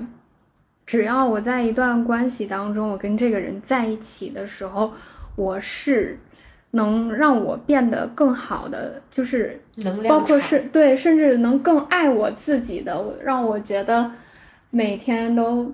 [0.90, 4.92] 只要我在一段关系当中，我跟这个人在一起的时候，
[5.36, 6.18] 我是
[6.72, 14.10] 能让我变得更好的，就是能量包括是对，甚至能更爱我自己的，让我觉得
[14.70, 15.72] 每天都，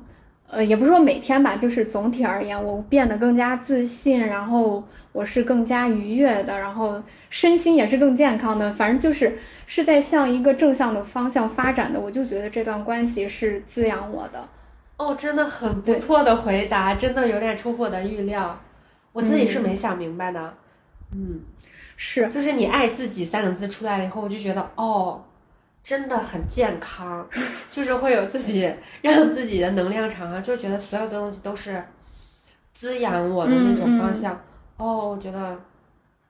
[0.50, 14.46] 呃，也不是说每天吧，就是总体而言，我变得更加自信，然后我是更加愉悦的，然后身心也是更健康的，反正就是是在向一个正向的方向发展的，我就觉得这段关系是滋养我的。
[14.96, 18.58] 哦，真的很不错的回答，真的有点出乎我的预料，
[19.12, 20.54] 我自己是没想明白的。
[21.12, 21.40] 嗯，
[21.96, 25.22] 是，就是你爱自己三个字出来了以后，我就觉得哦，
[25.82, 27.28] 真的很健康，
[27.70, 28.72] 就是会有自己
[29.02, 31.82] 让自己的能量场啊，就觉得所有的东西都是
[32.72, 34.32] 滋养我的那种方向。
[34.78, 35.58] 哦，我觉得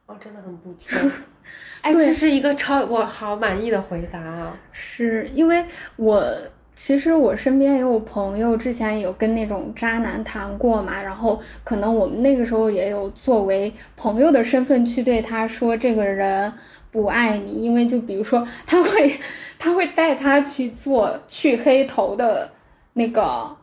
[0.06, 0.98] 哦，真的很不错。
[1.82, 4.56] 哎，这是一个超我好满意的回答啊！
[4.72, 5.64] 是因为
[5.94, 6.20] 我
[6.76, 16.52] 其实我身边也有朋友之前有跟那种渣男谈过嘛，然后可能我们那个时候也有作为朋友的身份去对他说这个人
[16.92, 19.12] 不爱你，因为就比如说他会
[19.58, 22.48] 他会带他去做去黑头的
[22.92, 23.56] 那个。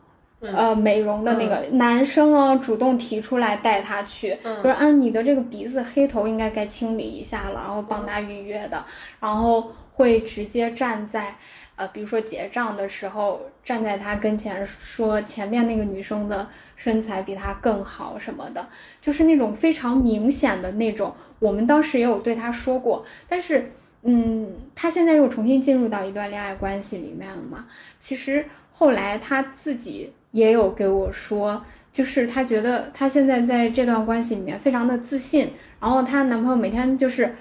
[0.54, 8.84] 呃，美容的那个男生啊，主动提出来带他去，嗯说啊，你的这个鼻子黑头应该该清理一下了，然后帮他预约的，
[9.20, 11.34] 然后会直接站在，
[11.76, 18.68] 呃，比如说结账的时候，站在他跟前说前面那个女生的身材比他更好什么的，
[19.00, 21.14] 就是那种非常明显的那种。
[21.38, 23.72] 我们当时也有对他说过，但是，
[24.02, 27.66] 嗯，他现在又重新进入到一段恋爱关系里面了嘛。
[27.98, 37.36] 其实后来他自己也有给我说，就是她觉得她现在在这段关系里面非常的自信，然后她男朋友每天就是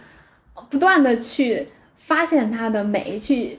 [0.70, 3.58] 不断的去发现她的美，去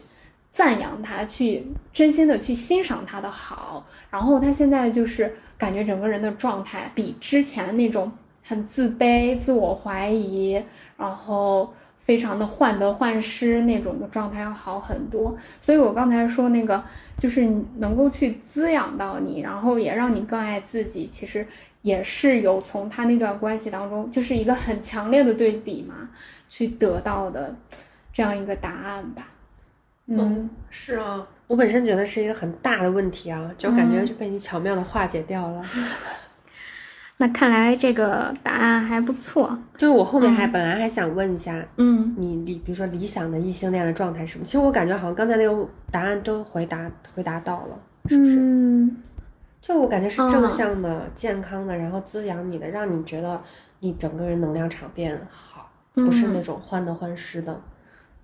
[0.55, 8.13] 赞扬他，去真心的去欣赏他的好，然后他现在就是感觉整个人的状态比之前那种
[8.45, 10.63] 很自卑、自我怀疑，
[10.97, 15.37] 然后非常的患得患失那种的状态要好很多。
[15.61, 16.81] 所以我刚才说那个，
[17.19, 17.45] 就是
[17.79, 21.45] 能够去滋养到你，然后也让你更爱自己，其实
[21.83, 26.11] 也是有从他那段关系当中，就是一个很强烈的对比嘛，
[26.49, 27.53] 去得到的
[28.13, 29.27] 这样一个答案吧。
[30.07, 35.63] 嗯，是啊，我本身觉得是一个很大的问题啊，就感觉就被你巧妙的化解掉了。
[37.17, 39.57] 那看来这个答案还不错。
[39.79, 42.13] 就是我后面还、本来还想问一下嗯。
[42.19, 44.45] 你理，比如说理想的异性恋的状态是什么？
[44.45, 47.79] 其实我感觉好像刚才那个答案都回答回答到了，
[48.09, 48.37] 是不是？
[48.39, 48.97] 嗯。
[49.61, 53.41] 就我感觉是正向的、健康的，然后滋养你的，让你觉得
[53.81, 57.59] 你整个人能量场变好，不是那种患得患失的，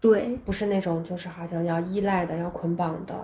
[0.00, 3.14] 对，不是那种就是好像要依赖的、要捆绑的。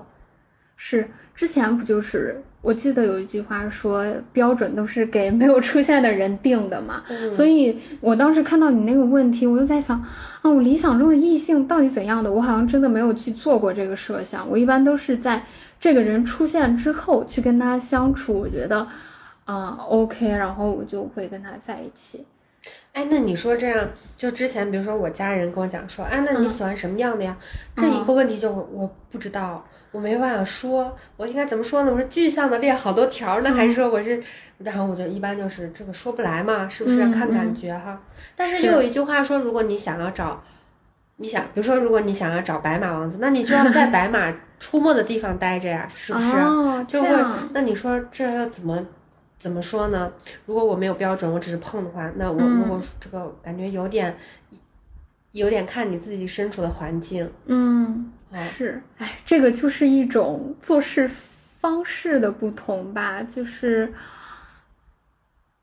[0.78, 7.02] 是之前不就是我记得有一句话说，标准都是给没有出现的人定的嘛。
[7.08, 9.98] 嗯所以我当时看到你那个问题，我就在想，
[10.42, 12.30] 啊，我理想中的异性到底怎样的？
[12.30, 14.46] 我好像真的没有去做过这个设想。
[14.50, 15.42] 我一般都是在
[15.80, 18.86] 这个人出现之后去跟他相处，我觉得，
[19.46, 22.26] 啊、o k 然后我就会跟他在一起。
[22.92, 23.86] 哎，那你说这样，
[24.16, 27.36] 就之前比如说我家人跟我讲说，哎，那你喜欢什么样的呀？
[27.76, 29.62] 这一个问题就我我不知道，
[29.92, 31.92] 我没办法说，我应该怎么说呢？
[31.92, 34.18] 我是具象的列好多条儿呢，还是说我是，
[34.58, 37.04] 然后我就一般就是这个说不来嘛，是不是？
[37.04, 38.00] 嗯看感嗯觉哈。
[38.34, 40.42] 但是是又有一句话说，如果你想要找，
[41.16, 46.36] 你想，比如说如果你想要找白马王子，那你就要在白马出没的地方待着呀，是不是？
[46.38, 47.08] 哦，就会，
[47.52, 48.82] 那你说这要怎么
[49.46, 50.12] 怎么说呢？
[50.44, 54.16] 如果我没有标准，我只是碰的话，那我嗯如果这个感觉有点
[55.30, 58.10] 有点看你自己身处的环境嗯。
[58.32, 58.42] 啊。
[58.42, 61.08] 是，哎，这个就是一种做事
[61.60, 63.94] 方式的不同吧，就是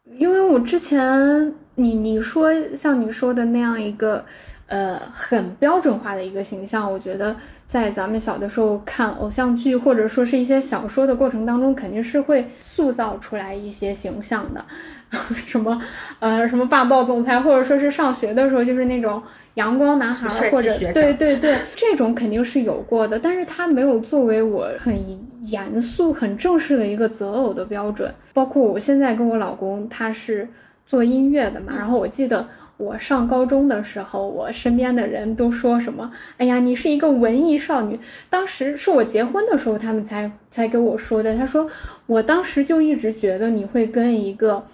[0.05, 4.23] 因为我之前你你说像你说的那样一个，
[4.67, 7.35] 呃，很标准化的一个形象，我觉得
[7.73, 14.63] 在咱们小的时候看偶像剧或者说是一些小说的过程当中，肯定是会塑造出来一些形象的，
[15.47, 15.81] 什么
[16.19, 19.19] 呃什么霸道总裁，或者说是上学的时候就是那种
[19.55, 24.95] 阳光男孩，或者对对对，这种肯定是有过的，但是他没有作为我很
[25.47, 28.13] 严肃、很正式的一个择偶的标准。
[28.33, 30.47] 包括我现在跟我老公，他是。
[30.85, 32.45] 做音乐的嘛，然后我记得
[32.77, 37.99] 我上高中的时候，我身边的人都说什么：“哎呀，你是一个文艺少女。”
[38.29, 41.35] 当时是我结婚的时候，他们才才给我说的。
[41.35, 41.69] 他说，
[42.07, 44.65] 我当时就一直觉得你会跟一个。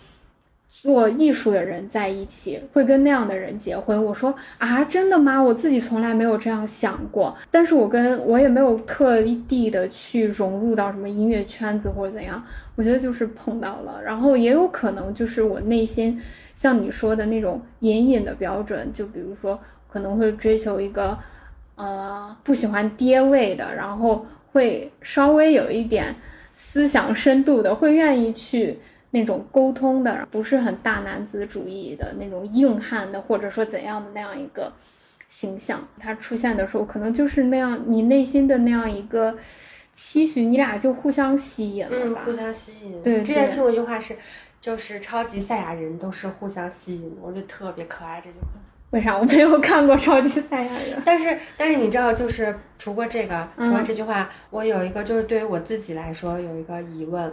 [0.72, 4.02] 做艺术的人在一起会跟那样的人结婚？
[4.06, 5.42] 我说啊，真的吗？
[5.42, 7.36] 我自己从来没有这样想过。
[7.52, 12.42] 但是我跟我也没有特地的去融入到什么音乐圈子或者怎样。
[12.76, 16.22] 我觉得就是碰到了，然后也有可能就是我内心
[16.60, 19.58] 像你说的那种隐隐的标准，就比如说
[19.88, 21.18] 可能会追求一个
[21.76, 26.14] 呃不喜欢爹味的，然后会稍微有一点
[26.52, 28.80] 思想深度的，会愿意去。
[29.12, 34.72] 那种沟通的不是很大男子主义的那种硬汉的，或者说怎样的那样一个
[35.30, 39.36] 形象，他出现的时候，可能就是那样，你内心的那样一个
[39.96, 42.22] 期许，你俩就互相吸引了吧？
[42.24, 43.02] 互相吸引。
[43.02, 44.16] 对，之前听过一句话是，
[44.62, 48.48] 就是超级赛亚人都是互相吸引，我觉得特别可爱这句话。
[48.92, 51.02] 为啥我没有看过超级赛亚人？
[51.06, 57.32] 但是但是你知道，就是除过这个，除了这句话，我有一个就是对于我自己来说有一个疑问。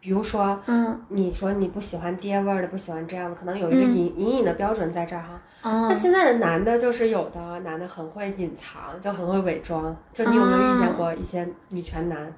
[0.00, 5.40] 比如说，嗯，你说你不喜欢爹味儿的，不喜欢这样的，可能有一个隐隐隐的标准在这儿哈。
[5.88, 9.94] 那现在的男的，就是有的男的很会隐藏，就很会伪装。
[10.12, 12.32] 就你有没有遇见过一些女权男？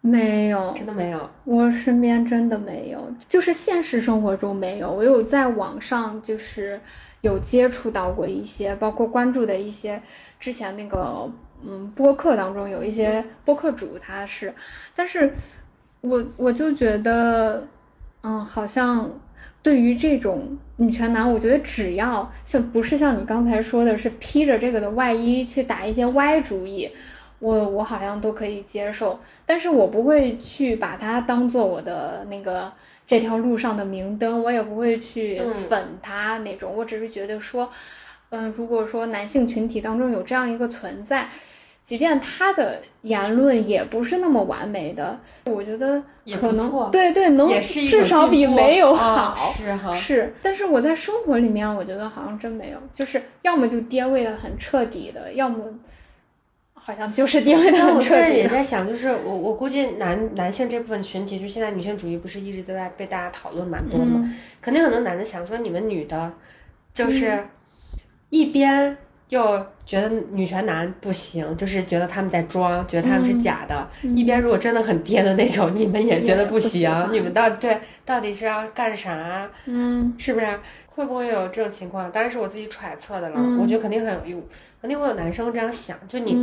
[0.00, 1.30] 没有，真的没有。
[1.44, 4.90] 我身边真的没有，就是现实生活中没有。
[4.90, 6.80] 我有在网上就是
[7.20, 10.02] 有接触到过一些，包括关注的一些
[10.38, 11.30] 之前那个
[11.64, 14.54] 嗯播客当中有一些播客主他是，
[14.94, 15.32] 但是。
[16.00, 17.66] 我我就觉得，
[18.22, 19.10] 嗯，好像
[19.60, 26.88] 对于这种女权男，我觉得只要像不是像你刚才说的是披着这个的外衣去打一些歪主意，
[27.38, 32.72] 我我好像都可以接受，但是我不会去把它当做我的那个
[33.06, 37.70] 这条路上的明灯，我也不会去粉他那种，我只是觉得说，
[38.30, 41.28] 嗯，如果说男性群体当中有这样一个存在。
[41.84, 46.02] 即便他的言论也不是那么完美的，我觉得
[46.38, 49.96] 可能对对能至少比没有好是哈。
[49.96, 55.64] 是，但是我在生活里面，我觉得好像真没有，就是要么就跌位的很彻底的，要么
[56.88, 57.96] 好像就是跌位的很彻底。
[57.96, 64.34] 我现在也在想，就是我我估计男男性这部分群体，就现在女性主义不是一直都在被大家讨论蛮多吗？
[64.62, 66.32] 肯定很多男的想说，你们女的，
[66.94, 67.44] 就是
[68.30, 68.96] 一边。
[69.28, 73.86] 又觉得女权男不行，就是觉得他们在装，觉得他们是假的。
[74.16, 76.90] 一边如果真的很爹的那种，你们也觉得不行。
[77.12, 79.46] 你们到对到底是要干啥？
[79.66, 80.46] 嗯，是不是？
[80.98, 82.10] 会不会有这种情况？
[82.10, 83.40] 当然是我自己揣测的了。
[83.60, 84.44] 我觉得肯定很有用，
[84.80, 85.96] 肯定会有男生这样想。
[86.08, 86.34] 就你，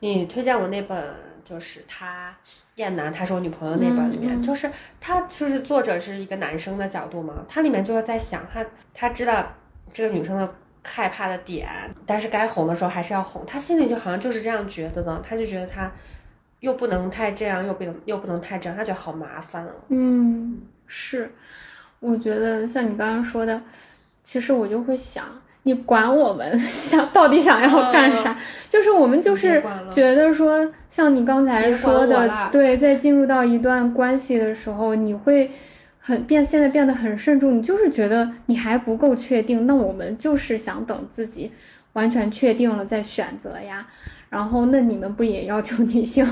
[0.00, 1.14] 你推荐我那本，
[1.44, 2.34] 就是他
[2.76, 8.64] 燕南，他是我女朋友那本里面，就是他就是作者是一个男生的角度嘛，他里面就是在想他，
[8.94, 9.46] 他知道
[9.92, 10.54] 这个女生的。
[10.86, 11.66] 害怕的点，
[12.04, 13.42] 但是该哄的时候还是要哄。
[13.46, 15.90] 他心里就好像就是这样觉得的，他就觉得他
[16.60, 19.66] 又不能太这样，又不能又不能太这样，他觉得好麻烦。
[19.88, 21.32] 嗯，是，
[22.04, 23.60] 我觉得像你刚刚说的，
[24.22, 25.24] 其实我就会想，
[25.62, 28.38] 你管我们 想到底想要干啥？
[28.68, 35.50] 就是我们就是觉得说，像你刚才说的，对，在进入到一段关系的时候，你会。
[36.06, 37.56] 很变，现在变得很慎重。
[37.56, 41.50] 你就是觉得你还不够确定，那我们就是想等自己
[41.94, 43.86] 完全确定了再选择呀。
[44.34, 46.26] 然后，那你们不也要求女性，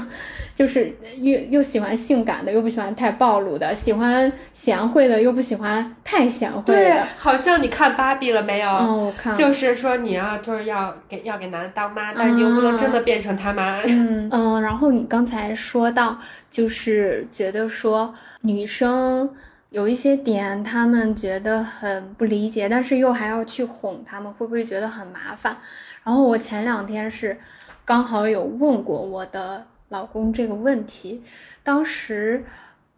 [0.56, 6.74] 就是又又喜欢性感的，又不喜欢太暴露的，喜欢贤惠的，又不喜欢太贤惠的。
[6.74, 8.68] 对，好像你看芭比了没有？
[8.68, 9.36] 嗯，我看。
[9.36, 13.80] 就是说你要就是要给要给男的当妈，但是你又不能真的变成他妈。
[13.84, 14.60] 嗯 嗯。
[14.60, 16.18] 然后你刚才说到，
[16.50, 19.30] 就是觉得说女生。
[19.70, 25.56] 有一些点，他们觉得很不理解，但是又还要去哄他们，会不会觉得很麻烦？
[26.04, 27.40] 然后我前两天是
[27.84, 31.22] 刚好有问过我的老公这个问题，
[31.62, 32.44] 当时，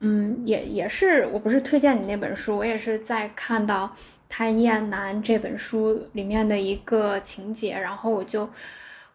[0.01, 3.87] 嗯，也也是，我不是推荐你那本书，我也是在看到
[4.29, 8.49] 《他厌男》这本书里面的一个情节，然后我就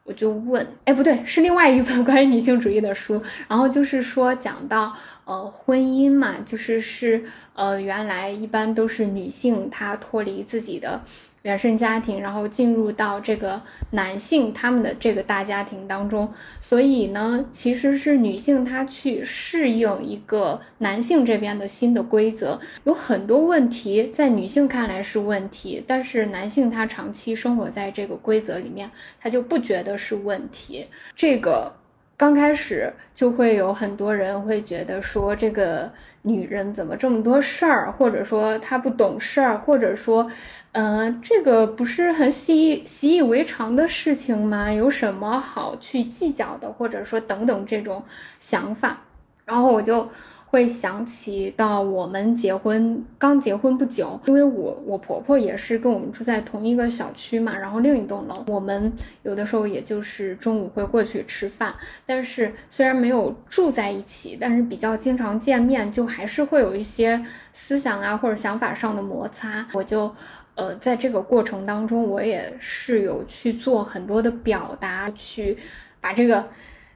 [0.04, 11.02] 我就问，哎，不对，是另外一本关于女性主义的书， 然后就是说讲到呃婚姻嘛，就是是呃原来一般都是女性她脱离自己的。
[11.44, 13.62] 原生家庭，然后进入到这个
[13.92, 30.88] 男性他们的这个大家庭当中，所以呢，其实是女性她去适应一个男性这边的新的规则，有很多问题在女性看来是问题，但是男性他长期生活在这个规则里面，他就不觉得是问题。
[31.16, 31.74] 这个。
[32.20, 35.90] 刚开始就会有很多人会觉得说这个
[36.24, 40.30] 女人怎么这么多事儿，或者说她不懂事儿，或者说，
[40.72, 44.72] 嗯，这个不是很习以习以为常的事情吗？
[44.72, 48.04] 有什么好去计较的，或者说等等这种
[48.38, 49.02] 想法，
[49.46, 50.08] 然后我就。
[50.52, 58.92] 会想起到我们结婚刚结婚不久，因为我我婆婆也是跟我们住在同一个小区嘛，然后另一栋楼，我们
[59.22, 61.72] 有的时候也就是中午会过去吃饭，
[62.04, 69.64] 但是虽然没有住在一起，但是比较经常见面，就还是会有一些思想啊或者想法上的摩擦。
[69.74, 70.12] 我就
[70.60, 75.58] 呃在这个过程当中，我也是有去做很多的表达，去
[76.02, 76.48] 把这个。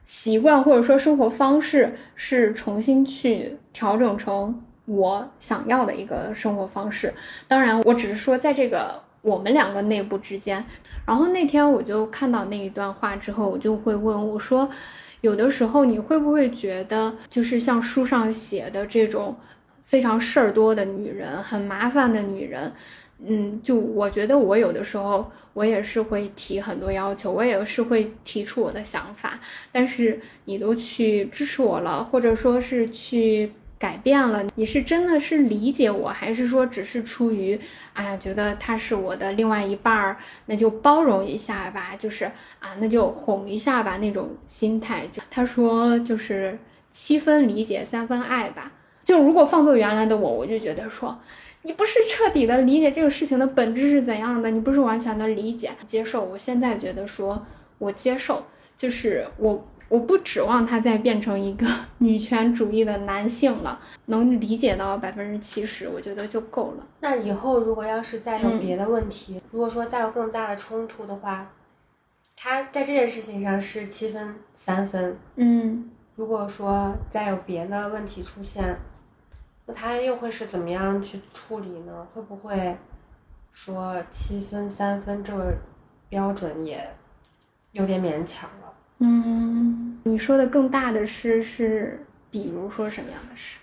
[0.06, 7.14] 习惯或者说生活方式是重新去调整成我想要的一个生活方式。
[7.48, 10.62] 当然，我只是说在这个我们两个内部之间。
[11.06, 14.68] 然后那天我就看到那一段话之后，我就会问我说
[15.22, 19.34] ：“有的时候你会不会觉得，就是像书上写的这种
[19.82, 22.70] 非常事儿多的女人，很麻烦的女人？”
[23.26, 29.38] 嗯，就我觉得我有的时候我也是会提很多要求，我也是会提出我的想法，
[29.72, 37.58] 但是你都去支持我了，或者说是去改变了，你是真的是理解我，还是说只是出于
[37.94, 42.26] 哎呀觉得他是我的另外一半儿，那就包容一下吧，就是
[42.58, 45.06] 啊那就哄一下吧那种心态。
[45.06, 46.58] 就他说就是
[46.90, 48.72] 七分理解三分爱吧，
[49.04, 51.18] 就如果放做原来的我，我就觉得说。
[51.66, 56.22] 你不是彻底的理解这个事情的本质是怎样的，你不是完全的理解接受。
[56.22, 57.42] 我现在觉得说，
[57.78, 58.44] 我接受，
[58.76, 61.66] 就是我我不指望他再变成一个
[61.98, 66.86] 女权主义的男性了，能理解到百分之七十，我觉得就够了。
[67.00, 71.50] 那以后如果要是再有别的问题，如果说再有更大的冲突的话，
[72.36, 78.76] 他在这件事情上是七分三分，嗯，如果说再有别的问题出现。
[79.66, 82.06] 那他又会是怎么样去处理呢？
[82.12, 82.76] 会不会
[83.52, 85.54] 说七分三分这个
[86.08, 86.86] 标准也
[87.72, 88.72] 有点勉强了？
[88.98, 93.58] 嗯，你说的更大的事是，比如说什么样的事？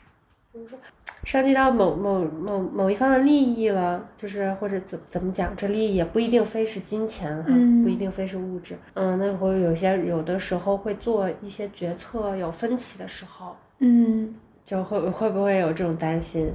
[0.51, 0.77] 比如说
[1.23, 7.49] 涉及到某某某某一方的利益了，就是或者怎怎么讲，这利益也不一定非是金钱哈，
[7.83, 8.75] 不一定非是物质。
[8.95, 13.55] 嗯，那会有些有的时候会做一些决策有分歧的时候。
[13.77, 14.33] 嗯。
[14.72, 16.49] 就会会不会有这种担心？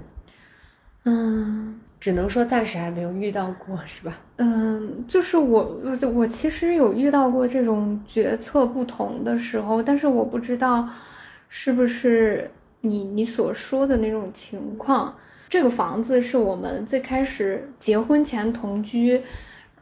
[1.05, 4.17] 嗯，只能说暂时还没有遇到过，是吧？
[4.37, 10.89] 嗯，就是我我我其实有遇到过这种决策不同的时候，但是我不知道
[11.51, 12.51] 是不是
[12.81, 15.15] 你你所说的那种情况。
[15.51, 19.21] 这个房子是我们最开始结婚前同居，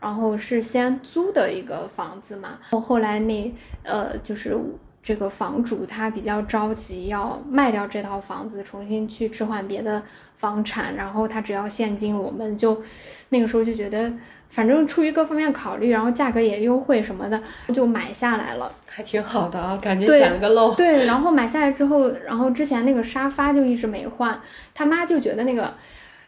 [0.00, 3.54] 然后是先租的一个房子嘛，后后来那
[3.84, 4.58] 呃就是。
[5.04, 10.02] 这个房主他比较着急，要卖掉这套房子，重新去置换别的
[10.36, 12.82] 房产，然后他只要现金，我们就
[13.28, 14.10] 那个时候就觉得，
[14.48, 17.38] 反正出于各方面考虑，然后价格也优惠什么的，
[17.74, 20.74] 就买下来了，还挺好的啊，感觉捡了个漏。
[20.74, 24.40] 对，然后买下来之后，然后之前那个沙发就一直没换，
[24.74, 25.74] 他妈就觉得那个。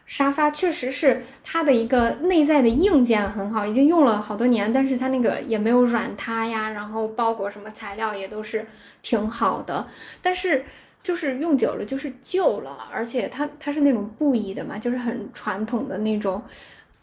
[0.07, 8.65] 沙发确实是它的一个内在的硬件很好，已经用了好多年，但是它那个也没有软塌呀，然后包裹什么材料也都是
[9.03, 9.85] 挺好的，
[10.21, 10.65] 但是
[11.03, 16.41] 就是用久了就是旧了，而且它它是那种布艺的嘛，就是很传统的那种。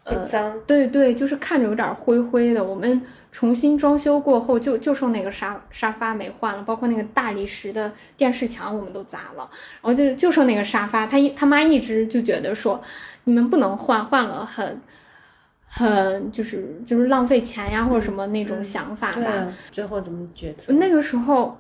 [0.05, 2.63] 呃，脏，对对，就是看着有点灰灰的。
[2.63, 3.01] 我们
[3.33, 9.49] 重新装修过后，就就剩那个沙沙发没换了，包括那个大理石的电视墙我们都砸了，
[9.81, 11.07] 然后就就剩那个沙发。
[11.07, 12.83] 他一他妈一直就觉得说，
[13.25, 14.79] 你们不能换，换了很
[15.67, 19.49] 很就是就是浪费钱呀，或者什么那种想法吧。
[19.73, 20.71] 最后怎么决策？
[20.75, 21.59] 那个时候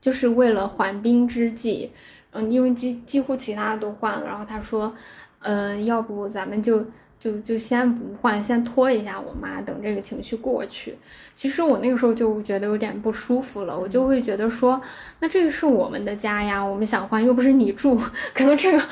[0.00, 1.92] 就是为了缓兵之计，
[2.32, 4.94] 嗯，因为几几乎其他的都换了，然后他说，
[5.40, 6.82] 嗯，要不咱们就。
[7.20, 10.96] 就就先不换，先拖一下我妈，等这个情绪过去。
[11.36, 14.80] 其实我那个时候就觉得有点不舒服了，我就会觉得说，
[15.20, 18.00] 那这个是我们的家呀，我们想换又不是你住，
[18.34, 18.82] 可能这个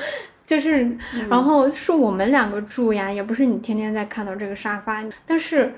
[0.45, 0.95] 就是，
[1.27, 5.03] 然后是我们两个住呀，也不是你天天在看到这个沙发。
[5.25, 5.73] 但是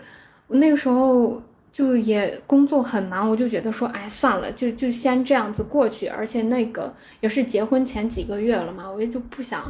[0.49, 1.41] 那个时候
[1.71, 6.07] 就也工作很忙，我就觉得说，哎，算了，就就先这样子过去。
[6.07, 9.61] 而且那个也是结婚前几个月了嘛，我也就不想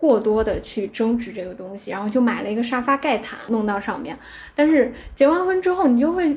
[0.00, 4.18] 过多的去争执这个东西，然后就买了一个沙发盖毯弄到上面。
[4.54, 6.34] 但是结完婚之后，你就会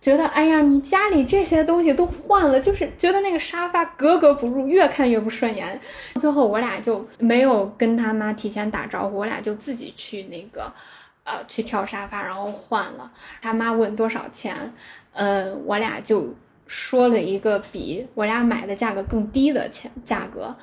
[0.00, 5.78] 觉得，哎呀，你家里这些东西都换了，就是觉得那个沙发格格不入，越看越不顺眼。
[6.14, 10.72] 最后我俩就没有跟他妈提前打招呼，我俩就自己去那个。
[11.26, 13.10] 呃，去挑沙发，然后换了。
[13.40, 14.54] 他妈问多少钱，
[15.14, 16.34] 呃，我俩就
[16.66, 20.54] 说了一个比我俩买的价格更低的钱价格。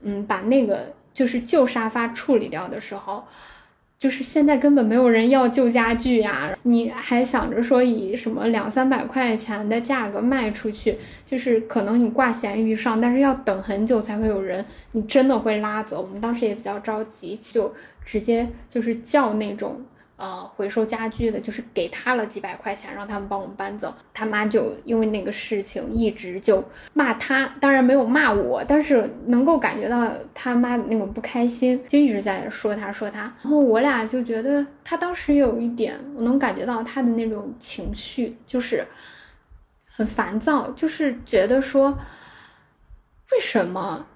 [0.00, 3.24] 嗯，把那个就是旧沙发处理掉的时候，
[3.96, 6.54] 就是现在根本没有人要旧家具呀。
[6.64, 14.62] 你还想着说以什么两三百块钱的价格卖出去，就是可能你挂闲鱼上，但是要等很久才会有人，
[14.92, 16.02] 你真的会拉走。
[16.02, 17.72] 我们当时也比较着急，就
[18.04, 19.82] 直接就是叫那种。
[20.16, 23.94] 呃，回收家具的，就是给他了几百块钱，让他们帮我们搬走。
[24.14, 26.64] 他妈就因为那个事情一直就
[26.94, 33.20] 骂他，当然没有骂我，但是能够感觉到他妈的那种不开心，就一直在说他，说他。
[33.42, 38.86] 然后我俩就觉得他当时有一点，我能感觉到他的那种情绪，就是
[39.86, 41.90] 很烦躁，就是觉得说
[43.32, 44.06] 为什么。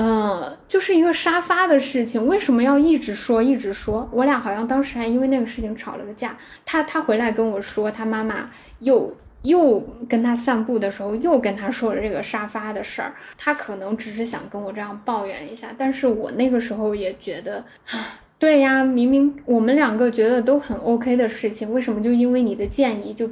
[0.00, 4.08] 嗯，就是一个沙发的事情，为什么要一直说一直说？
[4.12, 6.38] 我俩好像当时还因为那个事情吵了个架。
[6.64, 13.12] 他他回来跟我说，他妈妈又又跟他散步的时候又跟他说了这个沙发的事儿。
[13.36, 17.64] 他可能只是想跟我这样抱怨一下，但是我那个时候也觉得，
[18.38, 23.28] 对呀，明明我们两个觉得都很 OK 的事情，为什么就因为你的建议就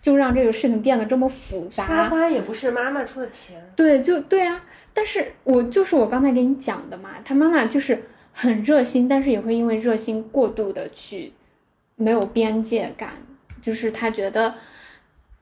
[0.00, 1.86] 就让这个事情变得这么复杂？
[1.86, 4.62] 沙发也不是妈妈出的钱，对，就对呀。
[4.98, 11.34] 但是我就是我刚才给你讲的嘛，他妈妈就是很热心，但是也会因为热心过度的去
[11.96, 13.10] 没有边界感，
[13.60, 14.54] 就是他觉得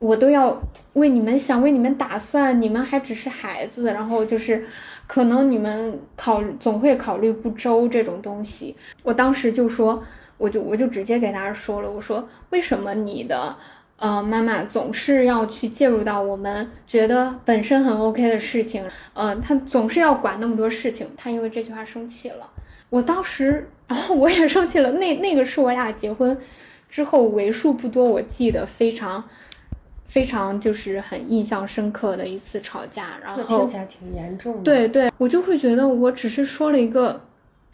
[0.00, 0.60] 我都要
[0.94, 4.66] 为你们想，为你们打算，你们还只是孩子，然后就是
[5.06, 8.74] 可能你们考总会考虑不周这种东西。
[9.04, 10.02] 我当时就说，
[10.36, 13.56] 我就我就直接给他说了，我说为什么你的。
[13.96, 18.84] 呃，妈妈总是要去介入到我们觉得本身很 OK 的事情，
[19.14, 21.08] 呃，她总是要管那么多事情。
[21.16, 22.50] 她因为这句话生气了，
[22.90, 24.90] 我当时，然后我也生气了。
[24.92, 26.36] 那 那个是我俩结婚
[26.90, 29.24] 之后为数不多我记得非常
[30.04, 33.18] 非常就是很印象深刻的一次吵架。
[33.22, 34.62] 然后听起来挺严重的。
[34.62, 37.22] 对对，我就会觉得我只是说了一个，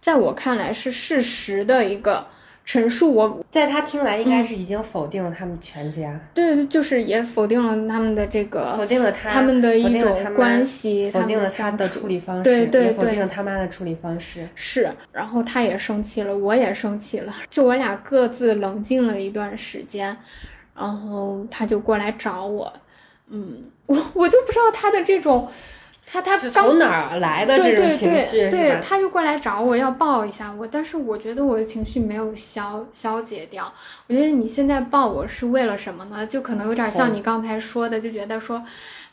[0.01, 2.27] 在我看来是事实的一个。
[2.65, 14.49] 陈述我在他听来应该是已经否定了他们全家，对，就是也否定了他们的这个，否定了他他们的一种关系，否定了他的处理方式，对对对，否定了他妈的处理方式。
[14.55, 20.17] 是，然后他也生气了，我也生气了，就我俩各自冷静了一段时间，
[20.77, 22.73] 然后他就过来找我，
[23.31, 25.49] 嗯，我我就不知道他的这种。
[26.13, 28.51] 他他从哪儿来的这种情绪？
[28.51, 33.73] 对，他就过来找我要抱一下我，但是我觉得我的情绪没有消消解掉。
[34.09, 36.27] 我觉得你现在抱我是为了什么呢？
[36.27, 38.61] 就可能有点像你刚才说的，就觉得说，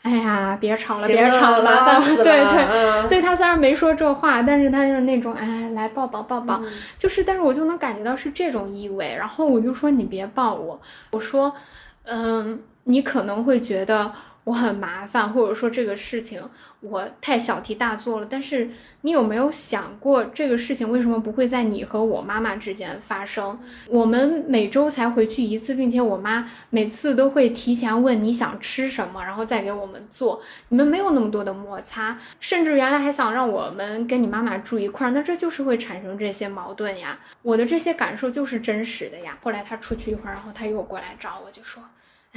[0.02, 2.02] 哎呀，别吵了，别吵了。
[2.18, 6.60] 对对对，他虽然没说这话，但是他就是那种，哎，来抱抱抱抱，
[6.98, 9.14] 就是，但是我就能感觉到是这种意味。
[9.16, 10.80] 然后我就说你别抱我，
[11.12, 11.54] 我说，
[12.02, 14.10] 嗯，你可能会觉得。
[14.48, 16.42] 我很麻烦，或者说这个事情
[16.80, 18.26] 我太小题大做了。
[18.30, 18.70] 但是
[19.02, 23.60] 你有没有想过，这个事情为什么不会在你和我妈妈之间发生？
[23.88, 30.40] 我们每周才回去一次，并且我妈每次都会提前问你想吃什么，然后再给我们做。
[30.70, 37.18] 你们没有那么多的摩擦，甚至原来还想让我们跟你妈妈住一块儿，那这就是会产生这些矛盾呀。
[37.42, 39.36] 我的这些感受就是真实的呀。
[39.42, 41.82] 后来他出去一会儿，然后他又过来找我，就说。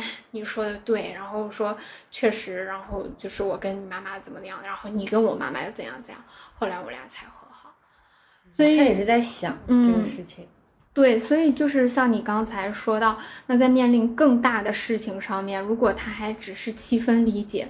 [0.01, 1.77] 哎， 你说的对，然后说
[2.09, 6.23] 确实，然后就是我跟你妈妈怎么样，然后你跟我妈妈又怎样怎样，
[6.57, 7.75] 后来我俩才和好。
[8.53, 10.47] 所以他也是在想这个事情。
[10.93, 17.69] 对，所以就是像你刚才说到，那在面临更大的事情上面，如果他还只是七分理解，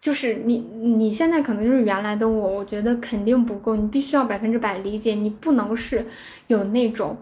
[0.00, 6.06] 就是你你现在可能就是原来的我，我觉得肯定不够，你必须要百分之百理解，你不能是
[6.46, 7.18] 有那种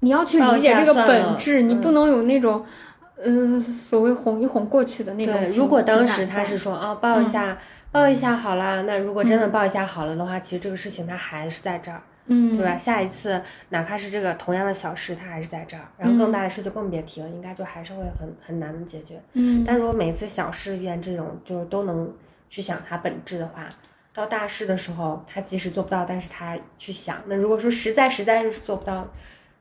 [0.00, 2.64] 你要去理解这个本质，你不能有那种。
[2.64, 2.72] 嗯，
[3.60, 5.34] 所谓哄一哄过去的那种。
[5.34, 7.58] 对，如果当时他是说啊，抱一下，
[7.90, 12.78] 抱一下好了，那如果真的抱一下好了的话，其实这个事情他还是在这儿，嗯，对吧？
[12.78, 19.20] 下一次哪怕是这个同样的小事，他还是在这儿，然后更大的事就更别提了，应该就还是会很很难的解决。
[19.32, 22.12] 嗯，但如果每次小事遇见这种就是都能
[22.48, 23.68] 去想它本质的话，
[24.14, 29.08] 到大事的时候他即使做不到，但是他去想，那如果说实在实在是做不到。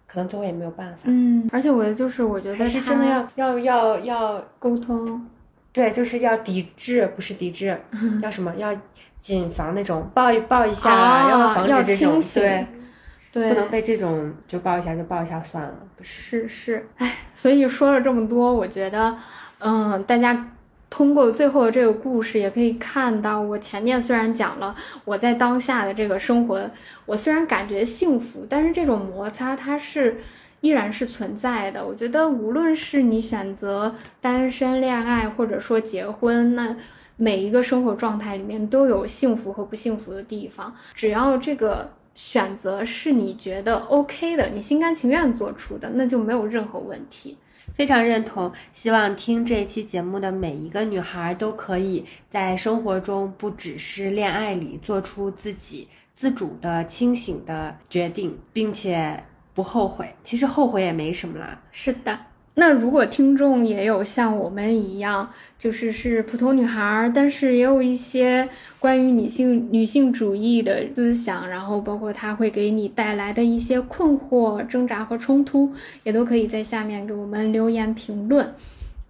[0.08, 1.02] 可能最后也没有办法。
[1.04, 5.28] 嗯，而且我就是我觉得还是真的要要要要沟通，
[5.72, 7.78] 对，就是要抵制，不是抵制，
[8.24, 8.56] 要什么？
[8.56, 8.74] 要
[9.20, 12.68] 谨防那种抱一抱一下，啊要防止这种对，
[13.32, 15.74] 对，不能被这种就抱一下就抱一下算了。
[16.02, 19.14] 是是，哎，所以说了这么多，我觉得，
[19.60, 20.52] 嗯，大家
[20.90, 24.76] 通过最后的这个故事，也可以看到，我前面虽然讲了
[25.06, 26.70] 我在当下的这个生活，
[27.06, 30.22] 我虽然感觉幸福，但是这种摩擦它是
[30.62, 31.86] 依然是存在的。
[31.86, 36.76] 我觉得，无论是你选择单身、恋爱，或者说结婚，那
[37.16, 41.92] 每一个生活状态里面都有幸福和不幸福的地方，只要这个。
[42.18, 47.38] 选择是你觉得 OK 的，你心甘情愿做出的，那就没有任何问题。
[47.78, 59.24] 非常认同，希望听这一期节目的每一个女孩都可以在生活中，不只是恋爱里做出自己自主的、清醒的决定，并且
[59.54, 60.12] 不后悔。
[60.24, 61.62] 其实后悔也没什么啦。
[61.72, 62.18] 是的。
[62.60, 65.30] 那如果听众也有像我们一样，
[65.60, 68.50] 就是是普通女孩儿，但是也有一些
[68.80, 78.56] 关于女性女性主义的思想，然后包括它会给你带来的一些困惑、挣扎和冲突，也都可以在下面给我们留言评论。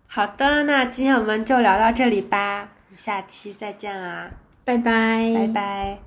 [0.08, 4.30] 好的，那今天我们就聊到这里吧，下期再见啦，
[4.66, 6.07] 拜拜，拜拜。